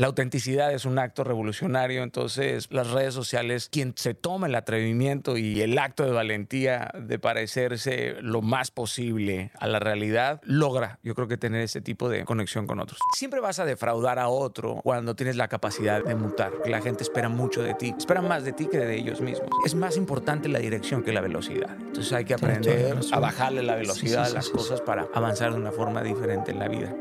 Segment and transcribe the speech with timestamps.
[0.00, 5.36] La autenticidad es un acto revolucionario, entonces las redes sociales, quien se toma el atrevimiento
[5.36, 11.16] y el acto de valentía de parecerse lo más posible a la realidad, logra, yo
[11.16, 13.00] creo que tener ese tipo de conexión con otros.
[13.16, 16.52] Siempre vas a defraudar a otro cuando tienes la capacidad de mutar.
[16.64, 19.50] La gente espera mucho de ti, espera más de ti que de ellos mismos.
[19.66, 21.76] Es más importante la dirección que la velocidad.
[21.76, 25.72] Entonces hay que aprender a bajarle la velocidad a las cosas para avanzar de una
[25.72, 26.94] forma diferente en la vida.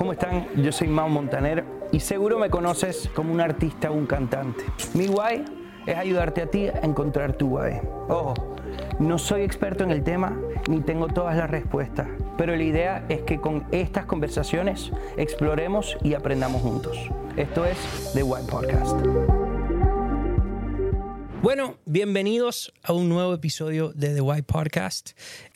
[0.00, 0.48] ¿Cómo están?
[0.56, 4.64] Yo soy Mau Montaner y seguro me conoces como un artista o un cantante.
[4.94, 5.44] Mi guay
[5.86, 7.80] es ayudarte a ti a encontrar tu guay.
[8.08, 8.32] Ojo,
[8.98, 12.08] no soy experto en el tema ni tengo todas las respuestas,
[12.38, 16.96] pero la idea es que con estas conversaciones exploremos y aprendamos juntos.
[17.36, 17.76] Esto es
[18.14, 18.96] The Guay Podcast.
[21.42, 25.10] Bueno, bienvenidos a un nuevo episodio de The White Podcast.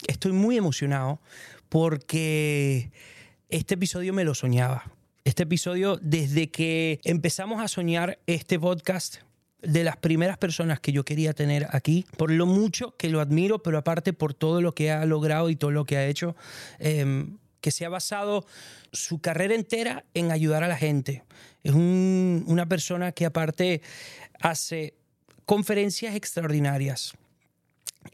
[0.06, 1.18] Estoy muy emocionado
[1.70, 2.90] porque
[3.54, 4.90] este episodio me lo soñaba.
[5.22, 9.18] Este episodio, desde que empezamos a soñar este podcast,
[9.62, 13.62] de las primeras personas que yo quería tener aquí, por lo mucho que lo admiro,
[13.62, 16.34] pero aparte por todo lo que ha logrado y todo lo que ha hecho,
[16.80, 18.44] em, que se ha basado
[18.92, 21.22] su carrera entera en ayudar a la gente.
[21.62, 23.82] Es una persona que aparte
[24.40, 24.94] hace
[25.46, 27.14] conferencias extraordinarias.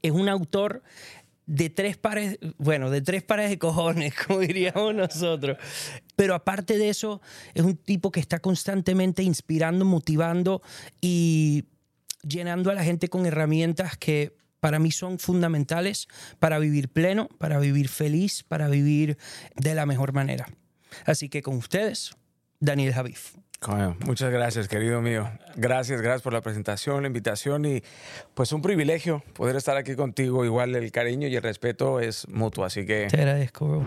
[0.02, 0.82] Es un autor
[1.50, 5.58] de tres pares, bueno, de tres pares de cojones, como diríamos nosotros.
[6.14, 7.20] Pero aparte de eso,
[7.54, 10.62] es un tipo que está constantemente inspirando, motivando
[11.00, 11.64] y
[12.22, 16.06] llenando a la gente con herramientas que para mí son fundamentales
[16.38, 19.18] para vivir pleno, para vivir feliz, para vivir
[19.56, 20.46] de la mejor manera.
[21.04, 22.12] Así que con ustedes,
[22.60, 23.34] Daniel Javif
[24.06, 25.30] muchas gracias, querido mío.
[25.54, 27.82] Gracias, gracias por la presentación, la invitación y
[28.34, 30.44] pues un privilegio poder estar aquí contigo.
[30.44, 33.08] Igual el cariño y el respeto es mutuo, así que...
[33.10, 33.86] Te agradezco, bro.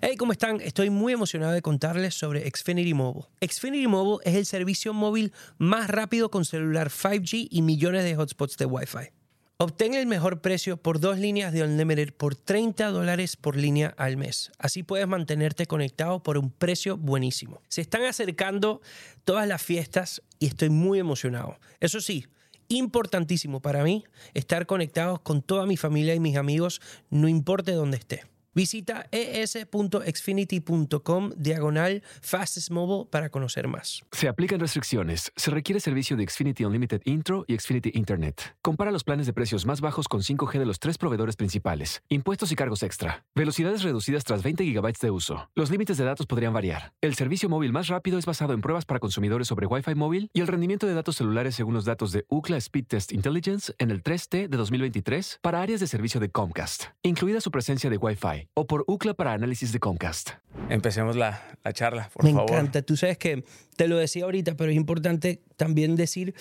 [0.00, 0.60] Hey, ¿cómo están?
[0.60, 3.26] Estoy muy emocionado de contarles sobre Xfinity Mobile.
[3.40, 8.56] Xfinity Mobile es el servicio móvil más rápido con celular 5G y millones de hotspots
[8.56, 9.21] de Wi-Fi.
[9.62, 14.16] Obtén el mejor precio por dos líneas de Unlimited por 30 dólares por línea al
[14.16, 14.50] mes.
[14.58, 17.62] Así puedes mantenerte conectado por un precio buenísimo.
[17.68, 18.80] Se están acercando
[19.24, 21.60] todas las fiestas y estoy muy emocionado.
[21.78, 22.26] Eso sí,
[22.66, 24.02] importantísimo para mí
[24.34, 28.31] estar conectados con toda mi familia y mis amigos, no importa dónde esté.
[28.54, 34.04] Visita es.xfinity.com diagonal fastest mobile para conocer más.
[34.12, 35.32] Se aplican restricciones.
[35.36, 38.54] Se requiere servicio de Xfinity Unlimited Intro y Xfinity Internet.
[38.60, 42.02] Compara los planes de precios más bajos con 5G de los tres proveedores principales.
[42.10, 43.24] Impuestos y cargos extra.
[43.34, 45.48] Velocidades reducidas tras 20 GB de uso.
[45.54, 46.92] Los límites de datos podrían variar.
[47.00, 50.42] El servicio móvil más rápido es basado en pruebas para consumidores sobre Wi-Fi móvil y
[50.42, 54.02] el rendimiento de datos celulares según los datos de UCLA Speed Test Intelligence en el
[54.02, 58.66] 3T de 2023 para áreas de servicio de Comcast, incluida su presencia de Wi-Fi o
[58.66, 60.30] por UCLA para análisis de Comcast.
[60.68, 61.42] Empecemos la,
[61.72, 62.50] charla, por Me favor.
[62.50, 62.82] Me encanta.
[62.82, 63.44] Tú sabes que
[63.76, 66.34] te lo decía ahorita, pero es importante también decir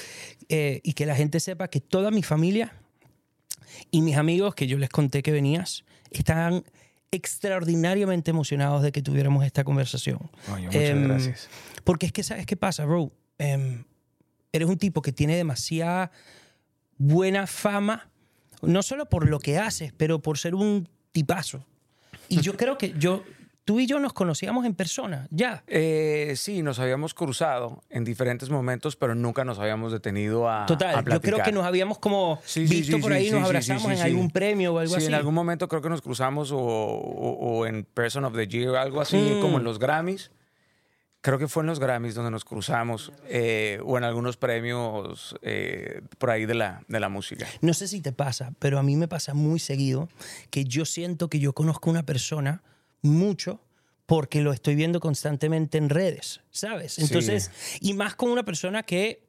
[0.50, 2.74] eh, y que la gente sepa que toda mi familia
[3.90, 6.64] y mis amigos que yo les conté que venías están
[7.12, 10.32] extraordinariamente emocionados de que tuviéramos esta conversación.
[10.48, 11.50] muchas em, gracias.
[11.84, 13.12] Porque es que, ¿sabes qué pasa, bro?
[13.38, 13.84] Em,
[14.54, 16.12] eres un tipo que tiene demasiada
[16.98, 18.10] buena fama,
[18.62, 21.66] no solo por lo que haces, pero por ser un tipazo.
[22.32, 23.24] Y yo creo que yo,
[23.66, 25.64] tú y yo nos conocíamos en persona, ya.
[25.68, 30.66] Eh, sí, nos habíamos cruzado en diferentes momentos, pero nunca nos habíamos detenido a.
[30.66, 34.74] Total, yo creo que nos habíamos como visto por ahí, nos abrazamos en algún premio
[34.74, 35.06] o algo así.
[35.06, 38.78] Sí, en algún momento creo que nos cruzamos o, en Person of the Year o
[38.78, 39.66] algo así, como en mm.
[39.66, 40.32] los Grammys.
[41.22, 46.02] Creo que fue en los Grammys donde nos cruzamos eh, o en algunos premios eh,
[46.18, 47.48] por ahí de la, de la música.
[47.62, 50.10] No sé si te pasa, pero a mí me pasa muy seguido
[50.50, 52.64] que yo siento que yo conozco a una persona
[53.04, 53.62] mucho
[54.08, 56.98] porque lo estoy viendo constantemente en redes, ¿sabes?
[56.98, 59.24] Entonces, y más con una persona que,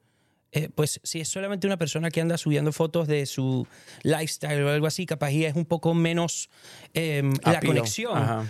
[0.51, 3.67] eh, pues si es solamente una persona que anda subiendo fotos de su
[4.01, 6.49] lifestyle o algo así, capaz ya es un poco menos
[6.93, 8.17] em, la conexión.
[8.17, 8.45] Ajá.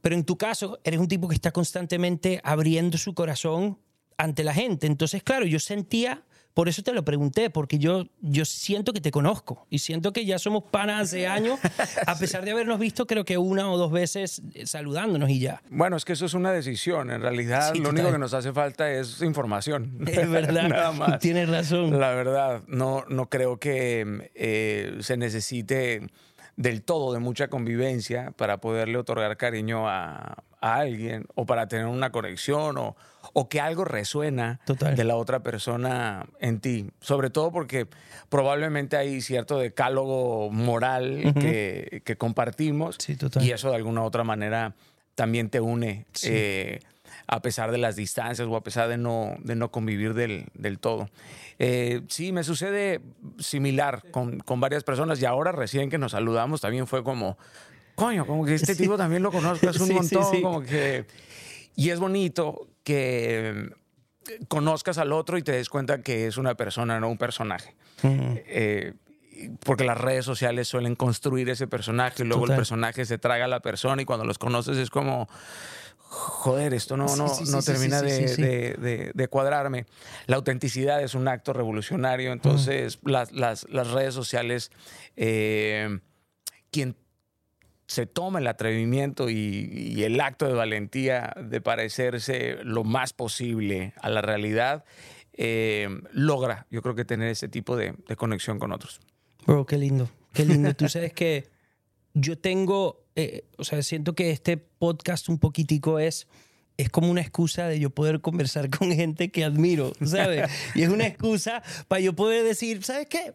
[0.00, 3.78] Pero en tu caso, eres un tipo que está constantemente abriendo su corazón
[4.18, 4.86] ante la gente.
[4.86, 6.22] Entonces, claro, yo sentía,
[6.52, 10.26] por eso te lo pregunté, porque yo, yo siento que te conozco y siento que
[10.26, 11.60] ya somos panas hace años,
[12.04, 15.62] a pesar de habernos visto creo que una o dos veces eh, saludándonos y ya.
[15.70, 17.10] Bueno, es que eso es una decisión.
[17.10, 20.04] En realidad, lo único que nos hace falta es información.
[20.06, 20.62] Es verdad.
[20.68, 21.20] Nada más.
[21.20, 21.98] Tienes razón.
[22.00, 26.08] La verdad, no, no creo que eh, se necesite
[26.58, 31.86] del todo de mucha convivencia para poderle otorgar cariño a, a alguien o para tener
[31.86, 32.96] una conexión o,
[33.32, 34.96] o que algo resuena Total.
[34.96, 36.90] de la otra persona en ti.
[37.00, 37.86] Sobre todo porque
[38.28, 44.24] probablemente hay cierto decálogo moral que, que compartimos Sí, y eso de alguna u otra
[44.24, 44.74] manera
[45.14, 46.06] también te une.
[46.12, 46.28] Sí.
[46.32, 46.80] eh,
[47.30, 50.78] a pesar de las distancias o a pesar de no, de no convivir del, del
[50.78, 51.10] todo.
[51.58, 53.00] Eh, sí, me sucede
[53.38, 57.36] similar con, con varias personas y ahora recién que nos saludamos también fue como,
[57.94, 58.82] coño, como que este Sí.
[58.82, 60.40] tipo también lo conozco, es un Sí, montón, sí.
[60.42, 61.04] como que...
[61.76, 63.70] Y es bonito que
[64.48, 67.74] conozcas al otro y te des cuenta que es una persona, no un personaje.
[68.02, 68.34] Mm.
[68.46, 68.94] Eh,
[69.64, 72.54] porque las redes sociales suelen construir ese personaje y luego Total.
[72.54, 75.28] el personaje se traga a la persona y cuando los conoces es como,
[75.98, 79.86] joder, esto no, no, sí, sí, no termina sí, de, de- de- de cuadrarme.
[80.26, 84.70] La autenticidad es un acto revolucionario, entonces las, las- las redes sociales,
[85.16, 85.98] eh,
[86.70, 86.96] quien
[87.86, 89.34] se toma el atrevimiento y,
[89.96, 94.84] y el acto de valentía de parecerse lo más posible a la realidad,
[95.32, 99.00] eh, logra, yo creo que tener ese tipo de, de conexión con otros.
[99.46, 100.74] Bro, qué lindo, qué lindo.
[100.74, 101.48] Tú sabes que
[102.20, 106.26] yo tengo, eh, o sea, siento que este podcast un poquitico es,
[106.76, 110.50] es como una excusa de yo poder conversar con gente que admiro, ¿sabes?
[110.74, 113.34] Y es una excusa para yo poder decir, ¿sabes qué?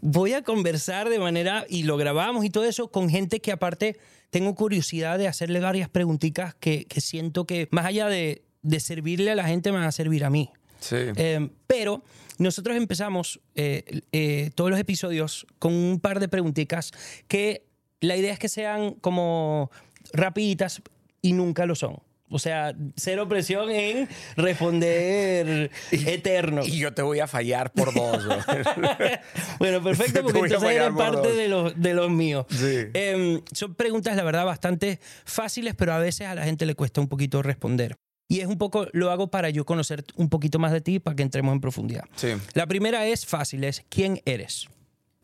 [0.00, 3.96] Voy a conversar de manera, y lo grabamos y todo eso, con gente que aparte
[4.30, 9.30] tengo curiosidad de hacerle varias preguntitas que, que siento que más allá de, de servirle
[9.30, 10.50] a la gente, me van a servir a mí.
[10.80, 10.96] Sí.
[10.98, 12.02] Eh, pero
[12.38, 16.90] nosotros empezamos eh, eh, todos los episodios con un par de preguntitas
[17.28, 17.64] que
[18.00, 19.70] la idea es que sean como
[20.12, 20.82] rapiditas
[21.22, 21.98] y nunca lo son.
[22.30, 26.62] O sea, cero presión en responder eterno.
[26.64, 28.26] y yo te voy a fallar por dos.
[29.58, 32.46] Bueno, perfecto, porque entonces eres parte de los, de los míos.
[32.50, 32.86] Sí.
[32.92, 37.00] Em, son preguntas, la verdad, bastante fáciles, pero a veces a la gente le cuesta
[37.00, 37.94] un poquito responder.
[38.26, 41.14] Y es un poco, lo hago para yo conocer un poquito más de ti, para
[41.14, 42.04] que entremos en profundidad.
[42.16, 42.32] Sí.
[42.54, 44.66] La primera es fácil, es ¿quién eres?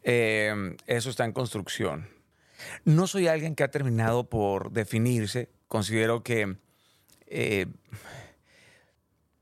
[0.04, 2.19] Eh, eso está en construcción.
[2.84, 5.48] No soy alguien que ha terminado por definirse.
[5.68, 6.56] Considero que
[7.26, 7.66] eh,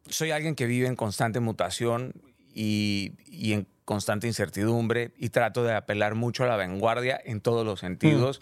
[0.09, 2.13] soy alguien que vive en constante mutación
[2.55, 7.65] y, y en constante incertidumbre y trato de apelar mucho a la vanguardia en todos
[7.65, 8.41] los sentidos,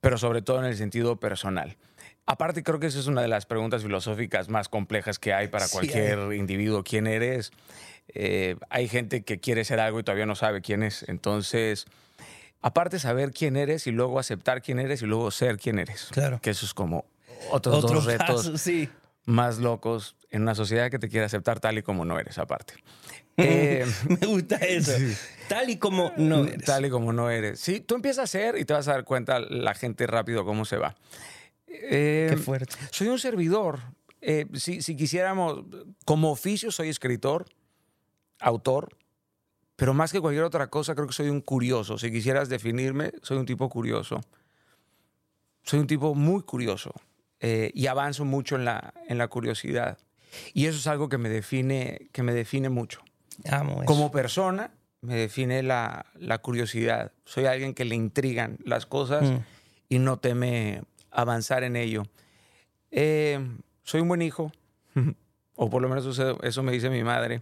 [0.00, 1.76] pero sobre todo en el sentido personal.
[2.26, 5.66] Aparte, creo que esa es una de las preguntas filosóficas más complejas que hay para
[5.66, 6.82] Sí, cualquier individuo.
[6.82, 7.52] ¿Quién eres?
[8.08, 11.04] Eh, hay gente que quiere ser algo y todavía no sabe quién es.
[11.08, 11.86] Entonces,
[12.64, 16.08] aparte saber quién eres y luego aceptar quién eres y luego ser quién eres.
[16.10, 16.40] Claro.
[16.40, 17.04] Que eso es como
[17.50, 18.88] otros Otro dos retos sí.
[19.26, 22.74] más locos en una sociedad que te quiere aceptar tal y como no eres, aparte.
[23.36, 24.92] Eh, Me gusta eso.
[25.48, 26.64] Tal y como no eres.
[26.64, 27.58] Tal y como no eres.
[27.58, 30.64] Sí, tú empiezas a ser y te vas a dar cuenta la gente rápido cómo
[30.64, 30.94] se va.
[31.66, 32.76] Eh, Qué fuerte.
[32.92, 33.80] Soy un servidor.
[34.20, 35.64] Eh, si, si quisiéramos,
[36.04, 37.44] como oficio soy escritor,
[38.38, 38.96] autor,
[39.76, 41.98] pero más que cualquier otra cosa creo que soy un curioso.
[41.98, 44.20] Si quisieras definirme, soy un tipo curioso.
[45.62, 46.92] Soy un tipo muy curioso
[47.40, 49.98] eh, y avanzo mucho en la, en la curiosidad.
[50.52, 53.00] Y eso es algo que me define, que me define mucho.
[53.50, 53.84] Amo eso.
[53.86, 57.12] Como persona, me define la, la curiosidad.
[57.24, 59.36] Soy alguien que le intrigan las cosas Mm.
[59.88, 62.02] y no teme avanzar en ello.
[62.90, 63.40] Eh,
[63.82, 64.52] soy un buen hijo,
[65.56, 67.40] o por lo menos eso, eso me dice mi madre.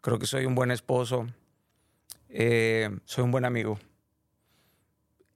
[0.00, 1.26] Creo que soy un buen esposo.
[2.38, 3.78] Eh, soy un buen amigo.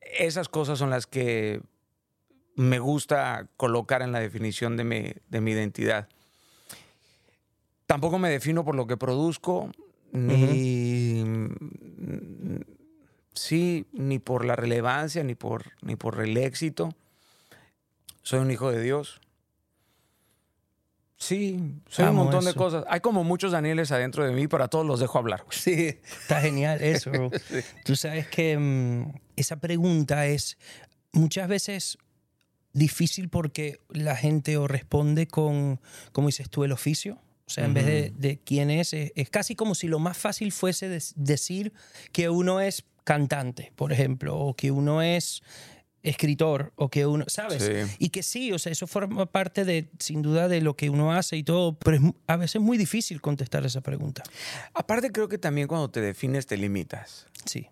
[0.02, 1.62] Esas cosas son las que
[2.56, 6.10] me gusta colocar en la definición de mi, de mi identidad.
[7.86, 9.70] Tampoco me defino por lo que produzco,
[10.12, 11.24] ni,
[13.32, 16.94] sí, ni por la relevancia, ni por, ni por el éxito.
[18.22, 19.22] Soy un hijo de Dios.
[21.22, 22.84] Sí, soy Amo un montón de cosas.
[22.88, 25.44] Hay como muchos Danieles adentro de mí, pero a todos los dejo hablar.
[25.44, 25.56] güey.
[25.58, 27.30] Sí, está genial eso, bro.
[27.84, 30.56] Tú sabes que mm, esa pregunta es
[31.12, 31.98] muchas veces
[32.72, 35.78] difícil porque la gente o responde con,
[36.12, 37.18] como dices tú, el oficio.
[37.46, 40.16] O sea, en vez de, de quién es, es, es casi como si lo más
[40.16, 41.72] fácil fuese des- decir
[42.12, 45.42] que uno es cantante, por ejemplo, o que uno es
[46.02, 47.62] escritor, o que uno, ¿sabes?
[47.62, 47.96] Sí.
[47.98, 51.12] Y que sí, o sea, eso forma parte de, sin duda, de lo que uno
[51.12, 54.22] hace y todo, pero es a veces muy difícil contestar esa pregunta.
[54.74, 57.66] Aparte, creo que también cuando te defines te limitas, Sí,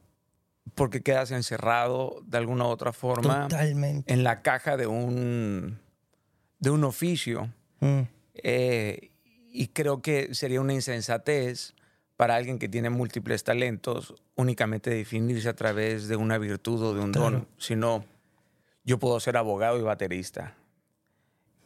[0.74, 4.12] porque quedas encerrado de alguna u otra forma totalmente.
[4.12, 5.78] en la caja de un,
[6.58, 7.52] de un oficio.
[7.80, 8.00] Mm.
[8.34, 9.10] Eh,
[9.50, 11.74] y creo que sería una insensatez
[12.16, 17.00] para alguien que tiene múltiples talentos únicamente definirse a través de una virtud o de
[17.00, 17.30] un Claro.
[17.30, 18.04] don, sino
[18.88, 20.54] yo puedo ser abogado y baterista.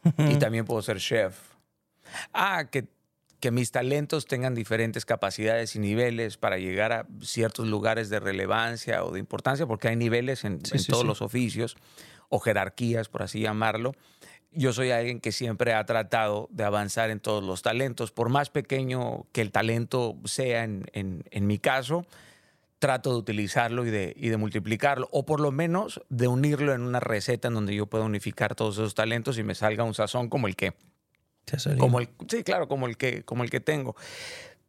[0.17, 1.37] y también puedo ser chef.
[2.33, 2.85] Ah, que,
[3.39, 9.03] que mis talentos tengan diferentes capacidades y niveles para llegar a ciertos lugares de relevancia
[9.05, 11.07] o de importancia, porque hay niveles en, Sí, en sí, todos sí.
[11.07, 11.77] los oficios
[12.29, 13.93] o jerarquías, por así llamarlo.
[14.51, 18.49] Yo soy alguien que siempre ha tratado de avanzar en todos los talentos, por más
[18.49, 22.05] pequeño que el talento sea en, en- en mi caso,
[22.83, 26.81] trato de utilizarlo y de, y de multiplicarlo, o por lo menos de unirlo en
[26.81, 30.27] una receta en donde yo pueda unificar todos esos talentos y me salga un sazón
[30.27, 30.73] como el que,
[31.79, 33.95] como el, sí, claro, como el que, como el que tengo.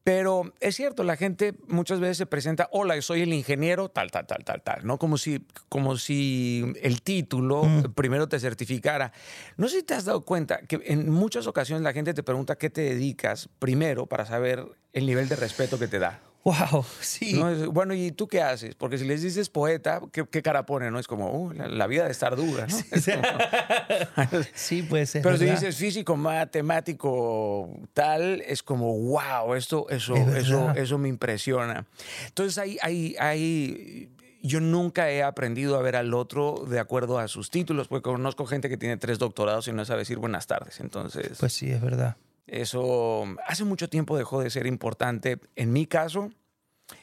[0.05, 4.29] Pero es cierto, la gente muchas veces se presenta, hola, soy el ingeniero, tal, tal,
[4.29, 4.97] tal, tal, tal, ¿no?
[4.97, 7.65] Como si, como si el título
[7.97, 9.11] primero te certificara.
[9.57, 12.55] No sé si te has dado cuenta que en muchas ocasiones la gente te pregunta
[12.55, 16.21] qué te dedicas primero para saber el nivel de respeto que te da.
[16.45, 17.41] Wow, sí.
[17.73, 18.75] bueno, ¿y tú qué haces?
[18.75, 20.91] Porque si les dices poeta, ¿qué, qué cara pone?
[20.91, 20.99] ¿no?
[20.99, 22.77] Es como, "Uh, la, la vida de estar dura, ¿no?
[22.91, 25.23] Es como- Sí, puede ser.
[25.23, 31.09] pero si dices físico, matemático, tal, es como, wow, esto, eso, Es eso, eso me
[31.09, 31.87] impresiona.
[32.27, 34.11] Entonces, hay, hay, hay,
[34.43, 38.47] yo nunca he aprendido a ver al otro de acuerdo a sus títulos, porque conozco
[38.47, 40.81] gente que tiene tres doctorados y no sabe decir buenas tardes.
[40.81, 42.17] Entonces, Pues sí, es verdad.
[42.47, 45.39] Eso hace mucho tiempo dejó de ser importante.
[45.57, 46.31] En mi caso,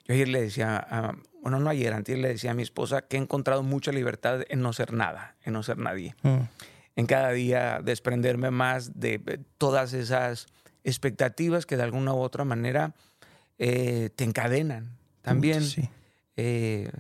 [0.05, 3.17] yo ayer le decía, a- bueno, no ayer, antes le decía a mi esposa que
[3.17, 6.38] he encontrado mucha libertad en no ser nada, en no ser nadie Mm.
[6.98, 9.19] en cada día desprenderme más de
[9.57, 10.45] todas esas
[10.83, 12.93] expectativas que de alguna u otra manera
[13.57, 15.63] eh, te encadenan también.
[15.63, 15.88] Sí.
[16.36, 16.91] Eh,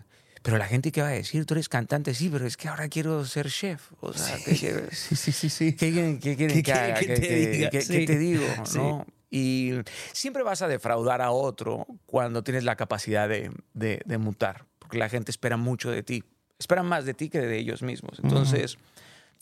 [0.41, 1.45] pero la gente, ¿qué va a decir?
[1.45, 3.91] Tú eres cantante, sí, pero es que ahora quiero ser chef.
[3.99, 5.75] O sea, ¿qué, qué- Sí, sí, sí, sí.
[5.75, 6.93] qué quieren, qué quieren ¿Qué que haga?
[6.99, 8.05] que ¿Qué- te qué Sí.
[8.05, 8.43] te digo?
[8.65, 8.77] Sí.
[8.77, 9.05] ¿no?
[9.29, 9.73] Y
[10.11, 14.97] siempre vas a defraudar a otro cuando tienes la capacidad de, de- de mutar, porque
[14.97, 16.23] la gente espera mucho de ti.
[16.59, 18.19] Espera más de ti que de ellos mismos.
[18.21, 18.77] Entonces,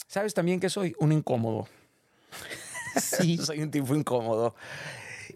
[0.07, 0.93] ¿sabes también que soy?
[0.99, 1.67] Un incómodo.
[3.01, 3.37] Sí.
[3.43, 4.55] soy un tipo incómodo.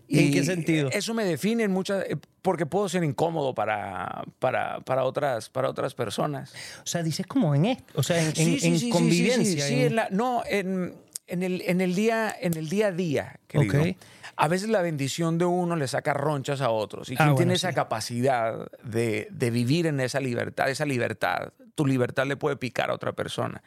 [0.09, 0.89] ¿En qué sentido?
[0.91, 5.69] Eso me define en muchas, eh, porque puedo ser incómodo para, para, para, otras, para
[5.69, 6.53] otras personas.
[6.83, 8.89] O sea, dices como en esto, o sea, en, en- Sí, sí, en sí, sí,
[8.89, 9.63] convivencia.
[9.65, 10.93] Sí, sí, en- en la- no, en,
[11.27, 13.81] en el, en, el día, en el día a día, querido.
[13.81, 13.97] Ok.
[14.35, 17.09] A veces la bendición de uno le saca ronchas a otros.
[17.09, 17.75] Y Ah, quien bueno, tiene esa sí.
[17.75, 22.95] capacidad de, de vivir en esa libertad, esa libertad, tu libertad le puede picar a
[22.95, 23.61] otra persona.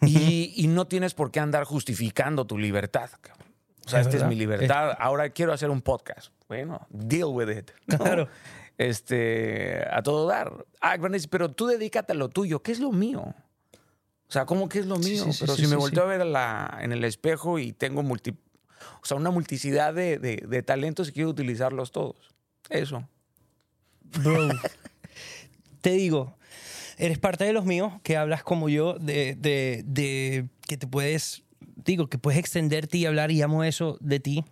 [0.00, 3.10] Y, y no tienes por qué andar justificando tu libertad.
[3.20, 3.48] cabrón.
[3.86, 4.96] O sea, Es esta es mi libertad.
[4.98, 6.32] Ahora quiero hacer un podcast.
[6.48, 7.70] Bueno, deal with it.
[7.86, 7.98] ¿no?
[7.98, 8.28] Claro.
[8.78, 10.64] Este, a todo dar.
[10.80, 10.96] Ah,
[11.30, 12.62] pero tú dedícate a lo tuyo.
[12.62, 13.20] ¿Qué es lo mío?
[13.22, 15.24] O sea, ¿cómo que es lo mío?
[15.24, 17.72] sí, sí, pero sí, si me volteo a ver a la- en el espejo y
[17.72, 22.16] tengo multi, o sea, una multiplicidad de, de- de talentos y quiero utilizarlos todos.
[22.68, 23.06] Eso.
[24.22, 24.48] Bro,
[25.80, 26.36] te digo,
[26.96, 31.42] eres parte de los míos, que hablas como yo, de, de- de que te puedes,
[31.84, 34.44] digo, que puedes extenderte y hablar, y amo eso de ti.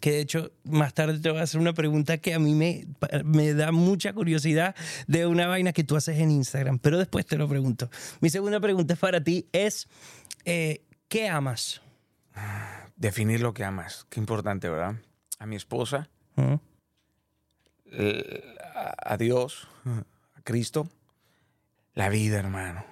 [0.00, 2.86] Que de hecho, más tarde te voy a hacer una pregunta que a mí me,
[3.24, 4.74] me da mucha curiosidad
[5.06, 7.88] de una vaina que tú haces en Instagram, pero después te lo pregunto.
[8.20, 9.88] Mi segunda pregunta es para ti, es,
[10.44, 11.80] eh, ¿qué amas?
[12.96, 14.06] Definir lo que amas.
[14.10, 14.96] Qué importante, ¿verdad?
[15.38, 16.58] A mi esposa, a
[18.98, 20.88] a Dios, a Cristo.
[21.94, 22.84] La vida, hermano.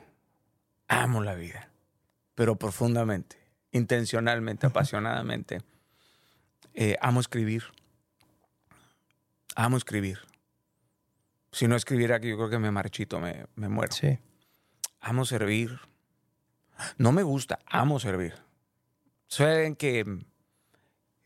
[0.88, 1.70] Amo la vida.
[2.34, 3.36] Pero profundamente,
[3.72, 5.62] intencionalmente, apasionadamente.
[6.74, 7.64] Eh, amo escribir.
[9.56, 10.18] Amo escribir.
[11.50, 13.92] Si no escribiera aquí, yo creo que me marchito, me, me muero.
[13.92, 14.18] Sí.
[15.00, 15.78] Amo servir.
[16.96, 18.34] No me gusta, amo servir.
[19.38, 20.00] Alguien que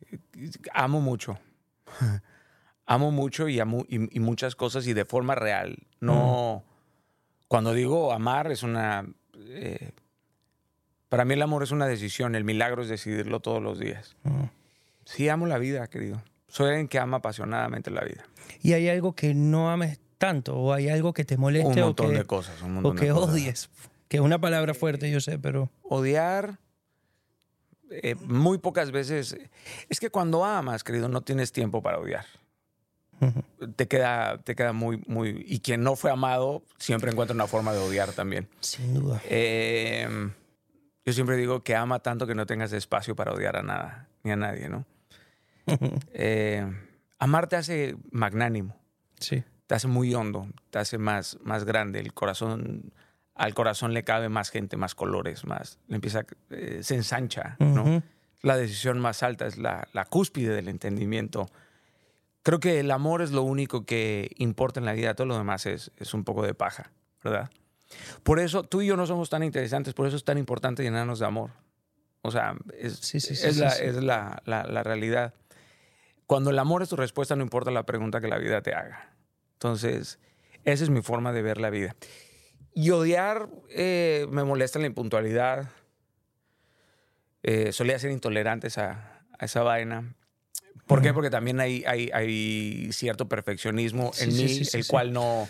[0.01, 1.39] eh, amo mucho.
[2.87, 5.87] amo mucho y, amo, y, y muchas cosas y de forma real.
[6.01, 6.65] No.
[7.49, 9.07] Cuando digo amar, es una.
[9.35, 9.93] eh,
[11.09, 12.35] para mí el amor es una decisión.
[12.35, 14.17] El milagro es decidirlo todos los días.
[14.25, 14.45] Mm.
[15.05, 16.23] Sí, amo la vida, querido.
[16.49, 18.25] Soy alguien que ama apasionadamente la vida.
[18.63, 20.57] ¿Y hay algo que no ames tanto?
[20.57, 21.69] ¿O hay algo que te moleste?
[21.69, 22.61] Un o montón que- de cosas.
[22.63, 23.31] Un O que de cosas.
[23.35, 23.71] odies.
[24.09, 25.69] Que es una palabra fuerte, yo sé, pero.
[25.83, 26.59] odiar
[27.91, 29.37] eh, muy pocas veces.
[29.89, 32.25] Es que cuando amas, querido, no tienes tiempo para odiar.
[33.77, 35.43] Te queda, te queda muy, muy.
[35.49, 38.47] Y quien no fue amado siempre encuentra una forma de odiar también.
[38.61, 39.23] Sin duda.
[39.29, 40.07] Eh,
[41.07, 44.33] yo siempre digo que ama tanto que no tengas espacio para odiar a nada, ni
[44.33, 44.85] a nadie, ¿no?
[46.13, 46.65] Eh,
[47.19, 48.77] amar te hace magnánimo
[49.19, 49.43] Sí.
[49.67, 52.01] te hace muy hondo, te hace más, más grande.
[52.01, 52.93] El corazón,
[53.35, 55.79] al corazón le cabe más gente, más colores, más.
[55.89, 58.03] Le empieza, eh, se ensancha, ¿no?
[58.43, 61.49] La decisión más alta es la, la cúspide del entendimiento.
[62.43, 65.67] Creo que el amor es lo único que importa en la vida, todo lo demás
[65.67, 66.93] es, es un poco de paja,
[67.25, 67.51] ¿verdad?
[68.23, 71.19] Por eso tú y yo no somos tan interesantes, por eso es tan importante llenarnos
[71.19, 71.51] de amor.
[72.23, 73.85] O sea, es, Sí, sí, sí, es, sí, la, sí.
[73.85, 75.35] es la, la- la realidad.
[76.27, 79.15] Cuando el amor es tu respuesta, no importa la pregunta que la vida te haga.
[79.53, 80.19] Entonces,
[80.65, 81.95] esa es mi forma de ver la vida.
[82.75, 85.69] Y odiar eh, me molesta la impuntualidad.
[87.43, 90.15] Eh, solía ser intolerante a esa, a esa vaina.
[90.87, 91.13] ¿Por qué?
[91.13, 95.49] Porque también hay, hay, hay cierto perfeccionismo en mí, el cual no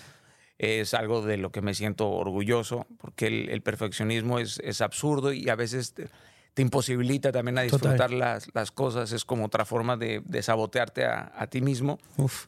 [0.58, 5.32] es algo de lo que me siento orgulloso, porque el, el perfeccionismo es, es absurdo
[5.32, 6.08] y a veces te,
[6.54, 9.12] te imposibilita también a disfrutar las, las cosas.
[9.12, 11.98] Es como otra forma de, de sabotearte a, a ti mismo.
[12.16, 12.46] Uf.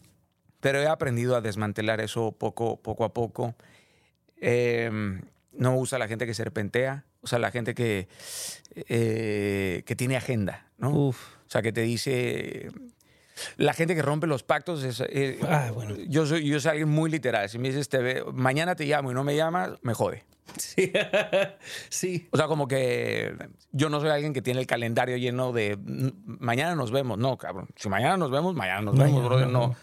[0.61, 3.55] Pero he aprendido a desmantelar eso poco, poco a poco.
[4.41, 4.91] Eh,
[5.53, 8.09] no me gusta la gente que serpentea, o sea, la gente que,
[8.75, 10.91] eh, que tiene agenda, ¿no?
[10.91, 11.37] Uf.
[11.47, 12.71] O sea, que te dice...
[13.57, 15.01] La gente que rompe los pactos es...
[15.09, 15.95] eh, Ah, bueno.
[16.09, 17.49] yo, soy, yo soy alguien muy literal.
[17.49, 20.25] Si me dices, te ve- mañana te llamo y no me llamas, me jode.
[20.57, 20.93] Sí.
[21.91, 22.29] sí.
[22.33, 23.35] O sea, como que
[23.73, 26.09] yo no soy alguien que tiene el calendario lleno de "Mm,
[26.41, 27.19] mañana nos vemos.
[27.19, 27.69] No, cabrón.
[27.77, 29.49] Si mañana nos vemos, mañana nos Mañana, vemos, brother.
[29.49, 29.77] no,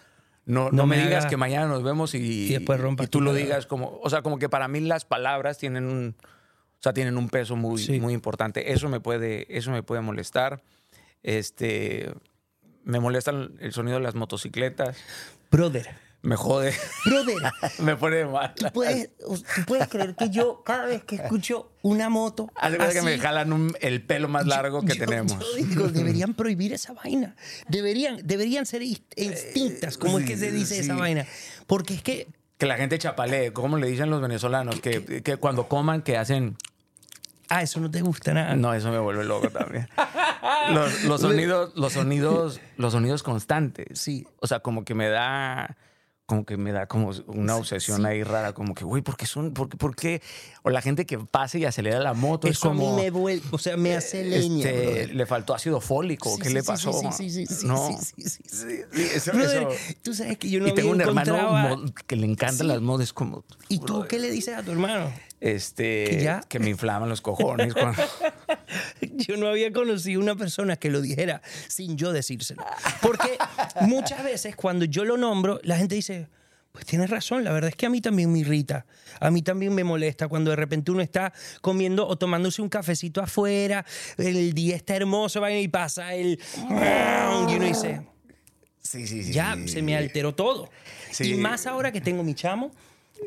[0.45, 0.85] No, no.
[0.87, 3.29] me me digas haga- que mañana nos vemos y, Y después rompas y tú lo
[3.31, 3.45] palabra.
[3.45, 3.99] digas como.
[4.03, 6.15] O sea, como que para mí las palabras tienen un.
[6.19, 7.99] O sea, tienen un peso muy, Sí.
[7.99, 8.71] muy importante.
[8.73, 10.61] Eso me puede, eso me puede molestar.
[11.23, 12.11] Este.
[12.85, 14.95] Me molesta el sonido de las motocicletas.
[15.51, 15.89] Brother.
[16.21, 16.73] Me jode.
[17.05, 17.35] Brother.
[17.79, 18.53] me pone mal.
[18.55, 19.35] ¿Tú puedes, tú
[19.67, 23.19] puedes creer que yo cada vez que escucho una moto de cuenta que así, me
[23.19, 25.37] jalan un- el pelo más largo que yo- tenemos.
[25.37, 27.35] Yo digo, deberían prohibir esa vaina.
[27.67, 30.81] Deberían, deberían ser inst- instintas, como es que se dice sí.
[30.81, 31.27] esa vaina.
[31.67, 32.27] Porque es que
[32.57, 36.57] Que la gente chapalee, como le dicen los venezolanos, que, que cuando coman, que hacen.
[37.49, 38.55] Ah, eso no te gusta nada.
[38.55, 39.87] No, eso me vuelve loco también.
[40.73, 43.99] Los, los sonidos, los sonidos, los sonidos constantes.
[43.99, 44.27] Sí.
[44.39, 45.77] O sea, como que me da,
[46.25, 48.05] como que me da como una obsesión sí.
[48.07, 50.21] ahí rara, como que, güey, ¿por qué son, por por qué?
[50.63, 52.93] O la gente que pasa y acelera la moto es Eso como.
[52.93, 54.67] a mí me vuelve, o sea, me hace leña.
[54.69, 55.15] este, brother.
[55.15, 56.93] le faltó ácido fólico, Sí, ¿qué sí, le pasó?
[57.11, 57.89] Sí, sí, sí, no.
[57.99, 58.43] sí, sí,
[59.13, 62.25] eso- Brother, eso- tú sabes que yo no y tengo un había hermano que le
[62.25, 63.43] encantan las modas, como.
[63.67, 65.11] ¿Y tú qué le dices a tu hermano?
[65.45, 67.73] Este, ¿Que me inflaman los cojones.
[67.73, 68.01] cuando-
[69.01, 72.63] Yo no había conocido una persona que lo dijera sin yo decírselo.
[73.01, 73.37] Porque
[73.81, 76.27] muchas veces cuando yo lo nombro, la gente dice,
[76.71, 78.87] pues tienes razón, la verdad es que a mí también me irrita,
[79.19, 81.31] a mí también me molesta cuando de repente uno está
[81.61, 83.85] comiendo o tomándose un cafecito afuera,
[84.17, 86.39] el día está hermoso, y pasa el...
[86.57, 88.01] Y uno dice,
[88.81, 89.31] Sí, sí, sí.
[89.31, 90.69] ya se me alteró todo.
[91.11, 91.33] Sí.
[91.33, 92.71] Y más ahora que tengo mi chamo,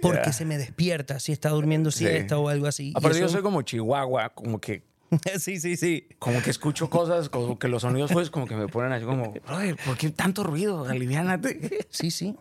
[0.02, 2.04] porque se me despierta si está durmiendo Sí.
[2.06, 2.92] siesta o algo así.
[2.94, 4.82] Aparte, yo soy como Chihuahua, como que,
[5.38, 6.06] sí, sí, sí.
[6.18, 9.32] como que escucho cosas, como que los sonidos pues como que me ponen así como,
[9.46, 10.84] brother, ¿por qué tanto ruido?
[10.84, 11.86] Aliviánate.
[11.90, 12.36] Sí, sí.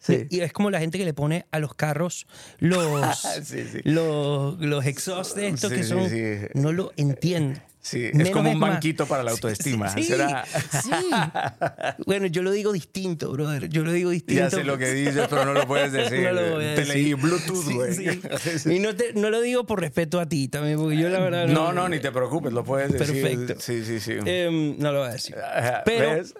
[0.00, 0.26] Sí.
[0.30, 2.28] Y, es como la gente que le pone a los carros
[2.60, 3.80] los, Sí, sí.
[3.82, 6.08] los, los exhaust estos Sí, que sí, son.
[6.08, 6.34] sí.
[6.54, 7.60] No lo entiendo.
[7.80, 8.70] Sí, es Menos como un más.
[8.72, 9.88] banquito para la autoestima.
[9.88, 10.44] Sí, ¿Será?
[10.44, 10.90] sí.
[12.06, 13.68] Bueno, yo lo digo distinto, brother.
[13.68, 14.40] Yo lo digo distinto.
[14.42, 16.20] Ya sé lo que dices, pero no lo puedes decir.
[16.28, 16.94] No lo voy a Te decir.
[16.94, 17.94] leí Bluetooth, Sí, güey.
[17.94, 18.20] sí.
[18.74, 21.46] Y no, te- no lo digo por respeto a ti también, porque yo la verdad
[21.46, 23.22] No, no, ni te preocupes, lo puedes decir.
[23.22, 23.54] Perfecto.
[23.60, 24.12] Sí, sí, sí.
[24.24, 25.36] Em, no lo voy a decir.
[25.84, 26.34] Pero ¿ves?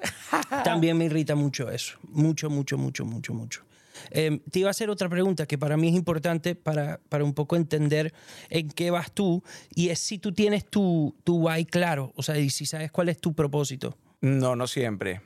[0.64, 1.96] también me irrita mucho eso.
[2.10, 3.62] Mucho, mucho, mucho, mucho, mucho.
[4.10, 7.34] Em, te iba a hacer otra pregunta que para mí es importante para, para un
[7.34, 8.12] poco entender
[8.48, 9.42] en qué vas tú
[9.74, 13.08] y es si tú tienes tu, tu why claro, o sea, y si sabes cuál
[13.08, 13.96] es tu propósito.
[14.20, 15.20] No, no siempre.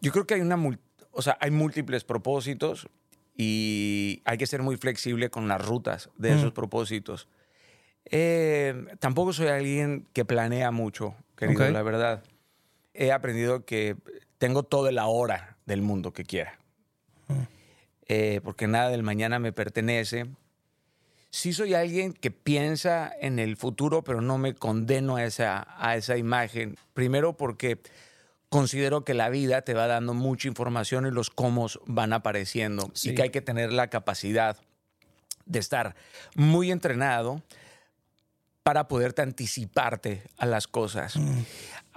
[0.00, 0.56] Yo creo que hay una,
[1.12, 2.88] o sea, hay múltiples propósitos
[3.36, 7.28] y hay que ser muy flexible con las rutas de esos propósitos.
[8.06, 11.72] Eh, tampoco soy alguien que planea mucho, querido, Ok.
[11.72, 12.22] la verdad.
[12.92, 13.96] He aprendido que
[14.38, 16.58] tengo todo el ahora del mundo que quiera.
[18.12, 20.26] Eh, porque nada del mañana me pertenece.
[21.30, 25.94] Sí soy alguien que piensa en el futuro, pero no me condeno a esa, a
[25.94, 26.76] esa imagen.
[26.92, 27.78] Primero porque
[28.48, 33.10] considero que la vida te va dando mucha información y los cómo van apareciendo Sí.
[33.10, 34.56] y que hay que tener la capacidad
[35.46, 35.94] de estar
[36.34, 37.44] muy entrenado
[38.64, 41.14] para poderte anticiparte a las cosas.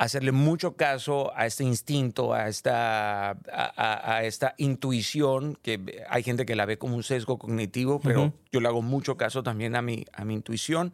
[0.03, 6.23] Hacerle mucho caso a este instinto, a esta, a, a- a esta intuición, que hay
[6.23, 9.75] gente que la ve como un sesgo cognitivo, pero yo le hago mucho caso también
[9.77, 10.93] a mi, a mi intuición.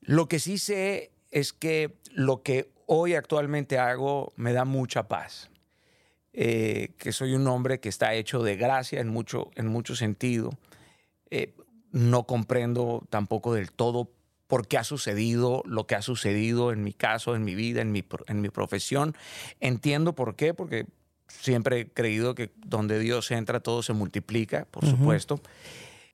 [0.00, 5.50] Lo que sí sé es que lo que hoy actualmente hago me da mucha paz.
[6.32, 10.50] Eh, que soy un hombre que está hecho de gracia en mucho, en mucho sentido.
[11.30, 11.54] Eh,
[11.92, 14.10] no comprendo tampoco del todo
[14.46, 17.92] por qué ha sucedido lo que ha sucedido en mi caso, en mi vida, en
[17.92, 19.16] mi, en mi profesión.
[19.60, 20.86] Entiendo por qué, porque
[21.28, 24.96] siempre he creído que donde Dios entra todo se multiplica, por Ujú.
[24.96, 25.40] supuesto.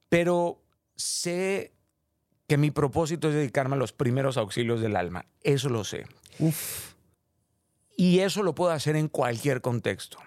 [0.09, 0.61] Pero
[0.97, 1.73] sé
[2.47, 5.27] que mi propósito es dedicarme a los primeros auxilios del alma.
[5.43, 6.07] Eso lo sé.
[6.38, 6.95] Uf.
[7.97, 10.19] Y eso lo puedo hacer en cualquier contexto.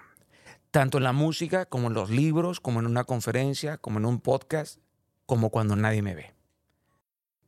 [0.71, 4.19] Tanto en la música, como en los libros, como en una conferencia, como en un
[4.19, 4.79] podcast,
[5.25, 6.33] como cuando nadie me ve.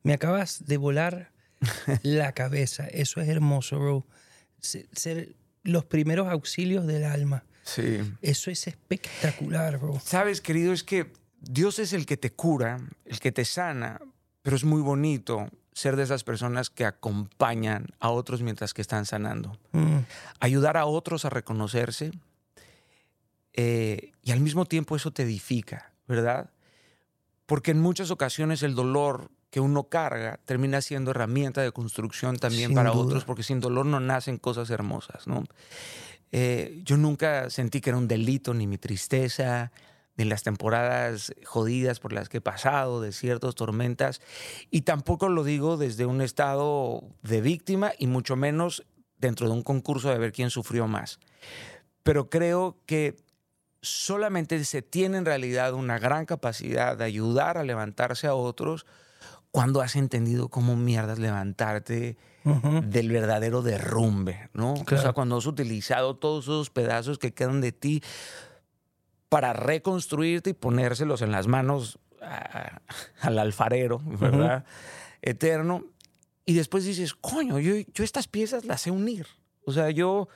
[0.05, 1.31] Me acabas de volar
[2.03, 2.85] la cabeza.
[2.87, 4.05] Eso es hermoso, bro.
[4.59, 7.43] Se- Ser los primeros auxilios del alma.
[7.63, 7.99] Sí.
[8.21, 9.99] Eso es espectacular, bro.
[9.99, 13.99] Sabes, querido, es que Dios es el que te cura, el que te sana,
[14.43, 19.05] pero es muy bonito ser de esas personas que acompañan a otros mientras que están
[19.05, 19.59] sanando.
[19.71, 19.97] Mm,
[20.39, 22.11] Ayudar a otros a reconocerse
[23.53, 26.51] eh, y al mismo tiempo eso te edifica, ¿verdad?
[27.45, 32.71] Porque en muchas ocasiones el dolor que uno carga termina siendo herramienta de construcción también
[32.71, 33.05] Sin para duda.
[33.05, 35.45] otros, porque sin dolor no nacen cosas hermosas, ¿no?
[36.33, 39.71] Eh, yo nunca sentí que era un delito ni mi tristeza,
[40.17, 44.19] ni las temporadas jodidas por las que he pasado, desiertos, tormentas,
[44.71, 48.83] y tampoco lo digo desde un estado de víctima y mucho menos
[49.19, 51.21] dentro de un concurso de ver quién sufrió más.
[52.03, 53.15] Pero creo que
[53.81, 58.85] solamente se tiene en realidad una gran capacidad de ayudar a levantarse a otros
[59.55, 62.81] cuando has entendido cómo mierdas levantarte ujú.
[62.85, 64.73] del verdadero derrumbe, ¿no?
[64.73, 65.13] O sea, Claro.
[65.13, 68.03] cuando has utilizado todos esos pedazos que quedan de ti
[69.29, 72.81] para reconstruirte y ponérselos en las manos a-
[73.21, 74.65] al alfarero, ¿verdad?
[75.21, 75.85] Eterno.
[76.45, 79.25] Y después dices, coño, yo, yo estas piezas las sé unir.
[79.65, 80.27] O sea, yo,